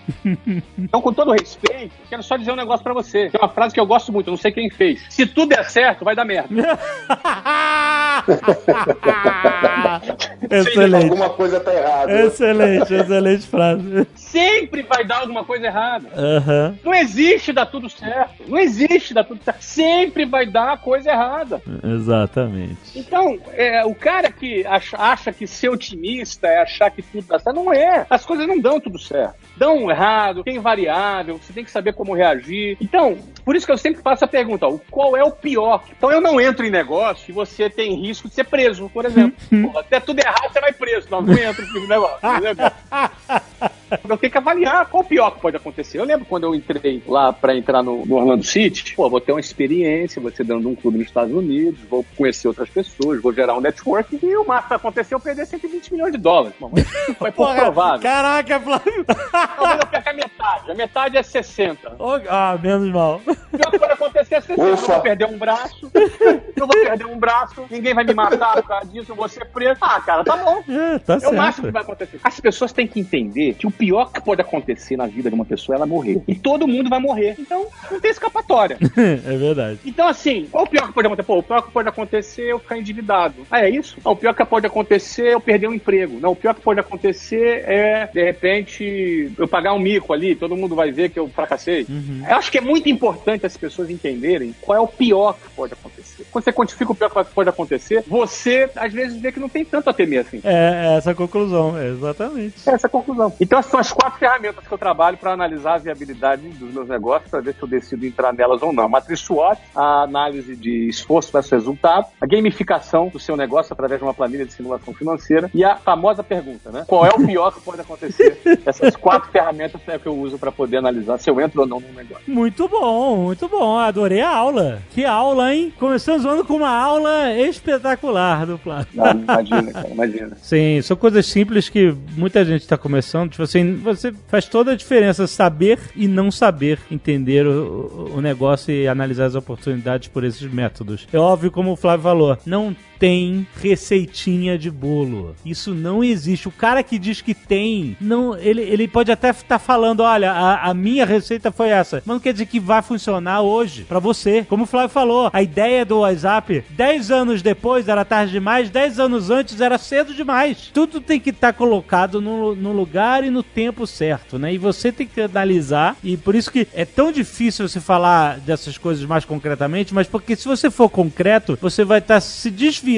[0.78, 3.30] então, com todo respeito, quero só dizer um negócio pra você.
[3.30, 5.02] Tem uma frase que eu gosto muito, eu não sei quem fez.
[5.08, 6.50] Se tudo der certo, vai dar merda.
[10.50, 11.04] excelente.
[11.04, 12.26] Alguma coisa tá errada.
[12.26, 14.06] Excelente, excelente frase.
[14.30, 16.08] Sempre vai dar alguma coisa errada.
[16.16, 16.78] Aham.
[16.84, 18.44] Não existe dar tudo certo.
[18.46, 19.60] Não existe dar tudo certo.
[19.62, 21.60] Sempre vai dar coisa errada.
[21.82, 22.76] Exatamente.
[22.94, 27.38] Então, é, o cara que acha, acha que ser otimista é achar que tudo dá
[27.38, 28.06] certo, não é.
[28.08, 29.34] As coisas não dão tudo certo.
[29.56, 32.76] Dão errado, tem variável, você tem que saber como reagir.
[32.80, 35.82] Então, por isso que eu sempre faço a pergunta, ó, qual é o pior?
[35.96, 39.36] Então eu não entro em negócio e você tem risco de ser preso, por exemplo.
[39.72, 41.08] Pô, até tudo errado, você vai preso.
[41.10, 42.18] Não, não entro nesse negócio.
[42.22, 42.70] entendeu?
[44.20, 45.98] Eu tenho que avaliar qual o pior que pode acontecer.
[45.98, 49.32] Eu lembro quando eu entrei lá pra entrar no, no Orlando City, pô, vou ter
[49.32, 53.32] uma experiência, vou ser dando um clube nos Estados Unidos, vou conhecer outras pessoas, vou
[53.32, 56.54] gerar um network e o máximo que aconteceu eu perder 120 milhões de dólares.
[57.18, 58.00] Foi pouco provável.
[58.02, 59.04] Caraca, Flávio.
[59.06, 60.70] Talvez eu perca a metade.
[60.70, 61.96] A metade é 60.
[61.98, 63.22] Oh, ah, menos mal.
[63.26, 64.62] O pior que pode acontecer é 60.
[64.62, 64.92] Eu Ufa.
[64.92, 65.90] vou perder um braço.
[65.94, 67.64] Eu vou perder um braço.
[67.70, 69.12] Ninguém vai me matar por causa disso.
[69.12, 69.78] Eu vou ser preso.
[69.80, 70.62] Ah, cara, tá bom.
[70.68, 71.66] É, tá É o máximo certo.
[71.66, 72.20] que vai acontecer.
[72.22, 75.44] As pessoas têm que entender que o pior que pode acontecer na vida de uma
[75.44, 76.22] pessoa é ela morrer.
[76.26, 77.36] E todo mundo vai morrer.
[77.38, 78.78] Então, não tem escapatória.
[79.00, 79.78] É verdade.
[79.84, 81.26] Então, assim, qual o pior que pode acontecer?
[81.26, 83.46] Pô, o pior que pode acontecer é eu ficar endividado.
[83.50, 83.96] Ah, é isso?
[84.04, 86.18] Não, o pior que pode acontecer é eu perder um emprego.
[86.20, 90.56] Não, o pior que pode acontecer é, de repente, eu pagar um mico ali, todo
[90.56, 91.86] mundo vai ver que eu fracassei.
[92.28, 95.72] Eu acho que é muito importante as pessoas entenderem qual é o pior que pode
[95.72, 95.99] acontecer.
[96.30, 99.64] Quando você quantifica o pior que pode acontecer, você, às vezes, vê que não tem
[99.64, 100.40] tanto a temer assim.
[100.44, 102.54] É, é essa a conclusão, é, exatamente.
[102.66, 103.32] É essa a conclusão.
[103.40, 106.88] Então, essas são as quatro ferramentas que eu trabalho para analisar a viabilidade dos meus
[106.88, 108.84] negócios, para ver se eu decido entrar nelas ou não.
[108.84, 114.00] A matriz SWOT, a análise de esforço versus resultado, a gamificação do seu negócio através
[114.00, 116.84] de uma planilha de simulação financeira e a famosa pergunta, né?
[116.86, 118.40] Qual é o pior que pode acontecer?
[118.64, 121.80] Essas quatro ferramentas é que eu uso para poder analisar se eu entro ou não
[121.80, 122.22] no negócio.
[122.26, 123.76] Muito bom, muito bom.
[123.78, 124.82] Adorei a aula.
[124.90, 125.72] Que aula, hein?
[125.78, 128.86] Começamos o ano com uma aula espetacular do plano.
[128.98, 130.36] Ah, imagina, cara, imagina.
[130.42, 133.30] Sim, são coisas simples que muita gente está começando.
[133.30, 138.72] Tipo assim, você faz toda a diferença saber e não saber entender o, o negócio
[138.72, 141.06] e analisar as oportunidades por esses métodos.
[141.12, 145.34] É óbvio, como o Flávio falou, não tem receitinha de bolo.
[145.44, 146.46] Isso não existe.
[146.46, 150.68] O cara que diz que tem, não, ele, ele pode até estar falando, olha, a,
[150.68, 154.44] a minha receita foi essa, mas não quer dizer que vai funcionar hoje pra você.
[154.46, 159.00] Como o Flávio falou, a ideia do WhatsApp, 10 anos depois era tarde demais, 10
[159.00, 160.70] anos antes era cedo demais.
[160.72, 164.52] Tudo tem que estar colocado no, no lugar e no tempo certo, né?
[164.52, 168.76] E você tem que analisar, e por isso que é tão difícil você falar dessas
[168.76, 172.89] coisas mais concretamente, mas porque se você for concreto, você vai estar se desviando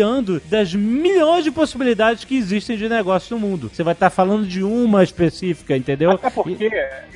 [0.49, 3.70] das milhões de possibilidades que existem de negócio no mundo.
[3.72, 6.12] Você vai estar falando de uma específica, entendeu?
[6.12, 6.70] Até porque,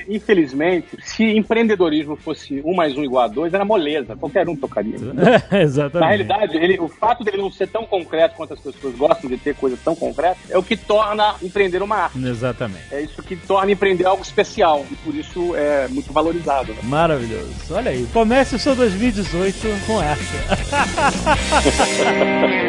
[0.08, 4.14] infelizmente, se empreendedorismo fosse um mais um igual a dois, era moleza.
[4.16, 4.96] Qualquer um tocaria.
[5.50, 6.00] É, Exatamente.
[6.00, 9.36] Na realidade, ele- o fato dele não ser tão concreto quanto as pessoas gostam de
[9.36, 12.18] ter coisas tão concretas é o que torna empreender uma arte.
[12.24, 12.82] Exatamente.
[12.92, 16.72] É isso que torna empreender algo especial e por isso é muito valorizado.
[16.72, 16.78] né?
[16.82, 17.52] Maravilhoso.
[17.70, 18.06] Olha aí.
[18.12, 20.36] Comece o seu 2018 com essa.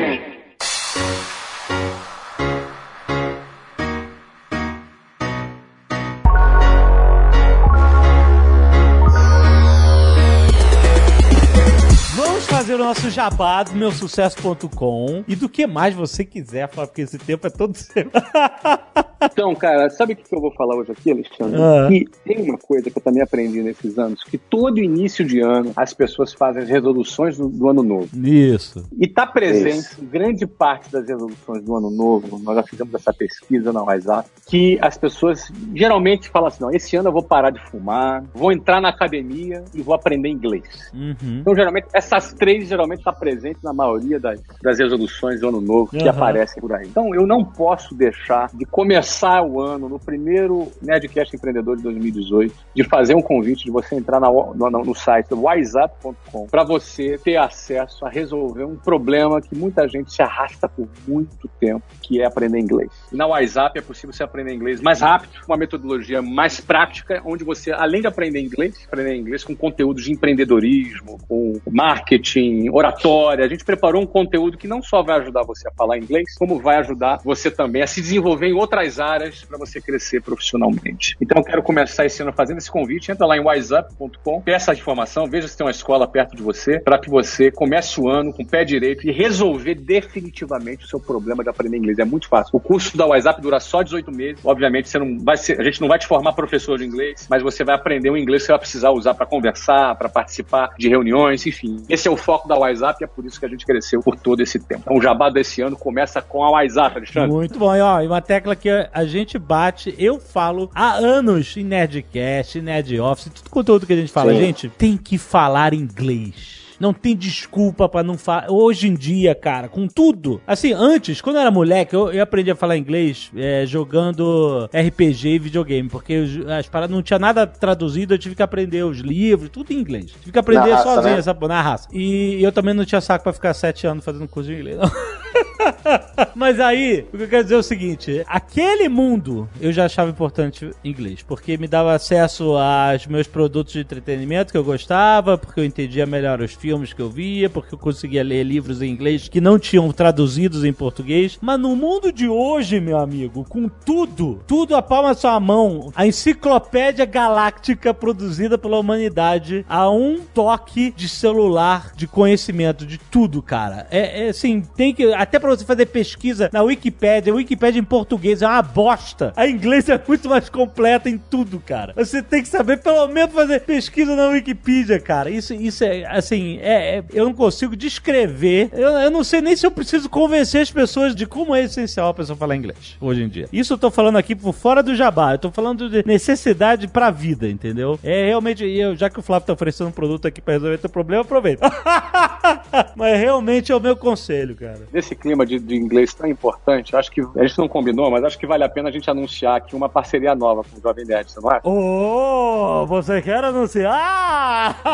[12.67, 17.47] fazer o nosso jabá do meusucesso.com e do que mais você quiser, porque esse tempo
[17.47, 18.11] é todo seu.
[19.21, 21.59] Então, cara, sabe o que eu vou falar hoje aqui, Alexandre?
[21.61, 21.87] Ah.
[21.89, 25.71] Que tem uma coisa que eu também aprendi nesses anos, que todo início de ano
[25.75, 28.09] as pessoas fazem as resoluções do, do ano novo.
[28.23, 28.87] Isso.
[28.97, 33.13] E está presente em grande parte das resoluções do ano novo, nós já fizemos essa
[33.13, 37.49] pesquisa na WhatsApp, que as pessoas geralmente falam assim, não, esse ano eu vou parar
[37.49, 40.91] de fumar, vou entrar na academia e vou aprender inglês.
[40.93, 41.39] Uhum.
[41.41, 45.91] Então, geralmente, essas três geralmente estão presentes na maioria das, das resoluções do ano novo
[45.91, 46.09] que Aham.
[46.09, 46.87] aparecem por aí.
[46.87, 49.06] Então, eu não posso deixar de começar
[49.43, 54.19] o ano no primeiro Nerdcast Empreendedor de 2018, de fazer um convite de você entrar
[54.19, 59.87] na- no, no- site wiseup.com para você ter acesso a resolver um problema que muita
[59.87, 62.89] gente se arrasta por muito tempo, que é aprender inglês.
[63.11, 67.71] Na WhatsApp é possível você aprender inglês mais rápido, uma metodologia mais prática, onde você,
[67.71, 73.45] além de aprender inglês, aprender inglês com conteúdo de empreendedorismo, com marketing, oratória.
[73.45, 76.59] A gente preparou um conteúdo que não só vai ajudar você a falar inglês, como
[76.59, 81.15] vai ajudar você também a se desenvolver em outras áreas para você crescer profissionalmente.
[81.21, 83.11] Então eu quero começar esse ano fazendo esse convite.
[83.11, 86.79] Entra lá em wiseup.com, peça a informação, veja se tem uma escola perto de você,
[86.79, 90.99] para que você comece o ano com o pé direito e resolver definitivamente o seu
[90.99, 91.99] problema de aprender inglês.
[91.99, 92.55] É muito fácil.
[92.55, 94.45] O curso da WhatsApp dura só 18 meses.
[94.45, 97.41] Obviamente, você não vai ser, a gente não vai te formar professor de inglês, mas
[97.41, 100.87] você vai aprender um inglês que você vai precisar usar para conversar, para participar de
[100.89, 101.83] reuniões, enfim.
[101.89, 104.15] Esse é o foco da WhatsApp e é por isso que a gente cresceu por
[104.17, 104.81] todo esse tempo.
[104.85, 107.31] Então, o jabá desse ano começa com a WhatsApp, Alexandre.
[107.31, 107.75] Muito bom.
[107.75, 112.59] E, ó, e uma tecla que a gente bate, eu falo há anos em Nerdcast,
[112.59, 114.39] em Nerd Office, tudo conteúdo que a gente fala, Sim.
[114.39, 116.65] gente, tem que falar inglês.
[116.79, 118.51] Não tem desculpa pra não falar.
[118.51, 120.39] Hoje em dia, cara, com tudo.
[120.45, 125.27] Assim, antes, quando eu era moleque, eu, eu aprendi a falar inglês é, jogando RPG
[125.27, 125.89] e videogame.
[125.89, 129.71] Porque os- as paradas não tinha nada traduzido, eu tive que aprender os livros, tudo
[129.73, 130.11] em inglês.
[130.19, 131.19] Tive que aprender Na raça, sozinho né?
[131.19, 131.87] essa na raça.
[131.91, 134.91] E eu também não tinha saco pra ficar sete anos fazendo curso de inglês, não.
[136.35, 140.09] Mas aí, o que eu quero dizer é o seguinte: aquele mundo eu já achava
[140.09, 145.59] importante inglês, porque me dava acesso aos meus produtos de entretenimento que eu gostava, porque
[145.59, 149.27] eu entendia melhor os filmes que eu via, porque eu conseguia ler livros em inglês
[149.27, 151.37] que não tinham traduzidos em português.
[151.41, 155.91] Mas no mundo de hoje, meu amigo, com tudo, tudo a palma da sua mão,
[155.95, 163.41] a enciclopédia galáctica produzida pela humanidade a um toque de celular de conhecimento de tudo,
[163.41, 163.87] cara.
[163.89, 167.83] É, é assim, tem que até pra você fazer pesquisa na Wikipédia, a Wikipédia em
[167.83, 169.33] português é uma bosta.
[169.35, 171.93] A inglês é muito mais completa em tudo, cara.
[171.95, 175.29] Você tem que saber pelo menos fazer pesquisa na Wikipedia, cara.
[175.29, 178.69] Isso, isso é assim, é, é- eu não consigo descrever.
[178.73, 182.09] Eu, eu não sei nem se eu preciso convencer as pessoas de como é essencial
[182.09, 183.47] a pessoa falar inglês hoje em dia.
[183.51, 185.33] Isso eu tô falando aqui por fora do jabá.
[185.33, 187.99] Eu tô falando de necessidade pra vida, entendeu?
[188.03, 190.89] É realmente, eu, já que o Flávio tá oferecendo um produto aqui pra resolver teu
[190.89, 191.67] problema, aproveita.
[192.95, 194.81] Mas realmente é o meu conselho, cara.
[195.15, 198.47] Clima de, de inglês tão importante, acho que a gente não combinou, mas acho que
[198.47, 201.39] vale a pena a gente anunciar aqui uma parceria nova com o Jovem Nerd, você
[201.39, 201.61] não acha?
[201.63, 204.77] Oh, você quer anunciar?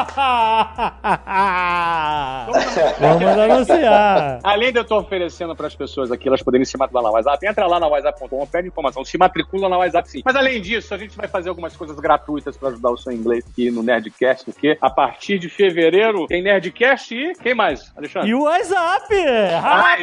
[3.00, 4.40] Vamos anunciar.
[4.44, 7.46] Além de eu estar oferecendo para as pessoas aqui, elas poderem se matricular na WhatsApp,
[7.46, 10.22] entra lá na WhatsApp.com, pede informação, se matricula na WhatsApp sim.
[10.24, 13.46] Mas além disso, a gente vai fazer algumas coisas gratuitas para ajudar o seu inglês
[13.50, 18.30] aqui no Nerdcast, porque a partir de fevereiro tem Nerdcast e quem mais, Alexandre?
[18.30, 19.14] E o WhatsApp!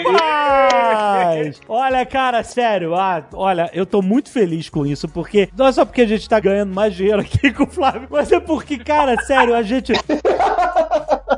[0.04, 1.60] Rapaz!
[1.68, 5.84] Olha, cara, sério, ah, olha, eu tô muito feliz com isso, porque não é só
[5.84, 9.16] porque a gente tá ganhando mais dinheiro aqui com o Flávio, mas é porque, cara,
[9.22, 9.92] sério, a gente.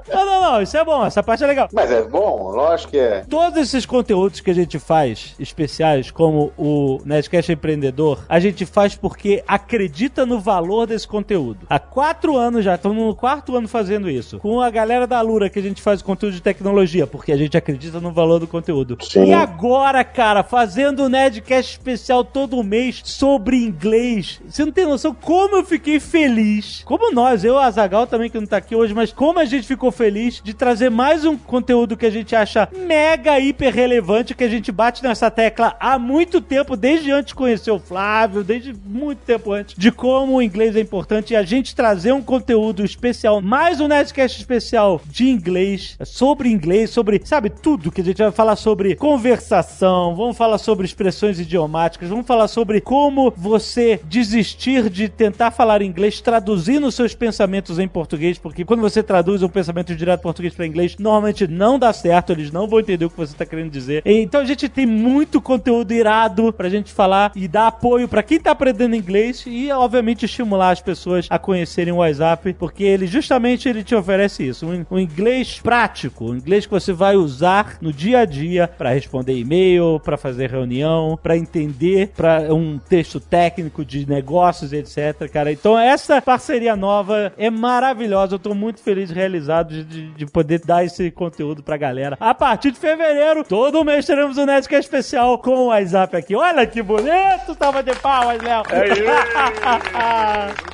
[0.09, 1.69] Não, não, não, isso é bom, essa parte é legal.
[1.73, 3.25] Mas é bom, lógico que é.
[3.29, 8.95] Todos esses conteúdos que a gente faz, especiais, como o Nerdcast Empreendedor, a gente faz
[8.95, 11.61] porque acredita no valor desse conteúdo.
[11.69, 14.39] Há quatro anos já, estamos no quarto ano fazendo isso.
[14.39, 17.57] Com a galera da Lura, que a gente faz conteúdo de tecnologia, porque a gente
[17.57, 18.99] acredita no valor do conteúdo.
[19.01, 19.27] Sim.
[19.27, 24.41] E agora, cara, fazendo o Nerdcast especial todo mês sobre inglês.
[24.49, 26.83] Você não tem noção como eu fiquei feliz.
[26.85, 29.91] Como nós, eu Azagal também, que não tá aqui hoje, mas como a gente ficou
[29.93, 34.49] feliz de trazer mais um conteúdo que a gente acha mega hiper relevante, que a
[34.49, 39.20] gente bate nessa tecla há muito tempo, desde antes de conhecer o Flávio, desde muito
[39.20, 41.32] tempo antes, de como o inglês é importante.
[41.32, 46.90] E a gente trazer um conteúdo especial, mais um Nerdcast especial de inglês, sobre inglês,
[46.90, 52.09] sobre, sabe, tudo que a gente vai falar sobre conversação, vamos falar sobre expressões idiomáticas,
[52.09, 58.38] vamos falar sobre como você desistir de tentar falar inglês traduzindo seus pensamentos em português,
[58.38, 62.33] porque quando você traduz um pensamento direto para português para inglês normalmente não dá certo,
[62.33, 64.03] eles não vão entender o que você tá querendo dizer.
[64.05, 68.41] Então a gente tem muito conteúdo irado pra gente falar e dar apoio para quem
[68.41, 73.68] tá aprendendo inglês e, obviamente, estimular as pessoas a conhecerem o WhatsApp, porque ele justamente
[73.68, 77.93] ele te oferece isso, um, um inglês prático, um inglês que você vai usar no
[77.93, 83.85] dia a dia para responder e-mail, para fazer reunião, para entender, para um texto técnico
[83.85, 85.53] de negócios, etc, cara.
[85.53, 90.85] Então essa parceria nova é maravilhosa, eu tô muito feliz realizado de, de poder dar
[90.85, 92.16] esse conteúdo pra galera.
[92.20, 96.35] A partir de fevereiro, todo mês teremos um Nerdcast especial com o WhatsApp aqui.
[96.37, 98.62] Olha que bonito, tava de palmas, Léo.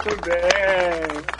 [0.04, 0.38] Muito bem,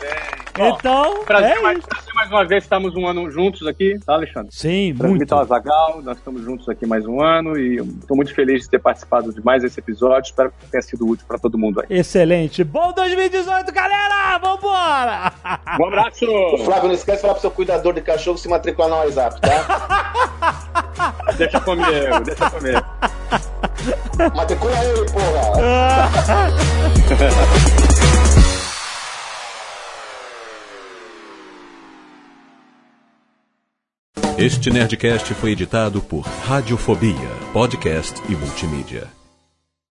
[0.01, 0.39] bem.
[0.61, 4.49] Então, Prazer, é mais, prazer mais uma vez, estamos um ano juntos aqui, tá, Alexandre?
[4.53, 5.33] Sim, Pra muito.
[5.33, 8.81] o Azagal, nós estamos juntos aqui mais um ano e estou muito feliz de ter
[8.81, 10.29] participado de mais esse episódio.
[10.31, 11.87] Espero que tenha sido útil para todo mundo aí.
[11.99, 12.65] Excelente.
[12.65, 14.37] Bom 2018, galera!
[14.39, 15.33] Vambora!
[15.81, 16.27] Um abraço!
[16.29, 19.41] Ô, Flávio, não esquece de falar pro seu cuidador de cachorro se matricular no WhatsApp,
[19.41, 21.15] tá?
[21.37, 22.85] deixa comigo, deixa comigo.
[24.35, 26.49] Matricula ele, porra!
[34.37, 39.18] Este Nerdcast foi editado por Radiofobia, podcast e multimídia.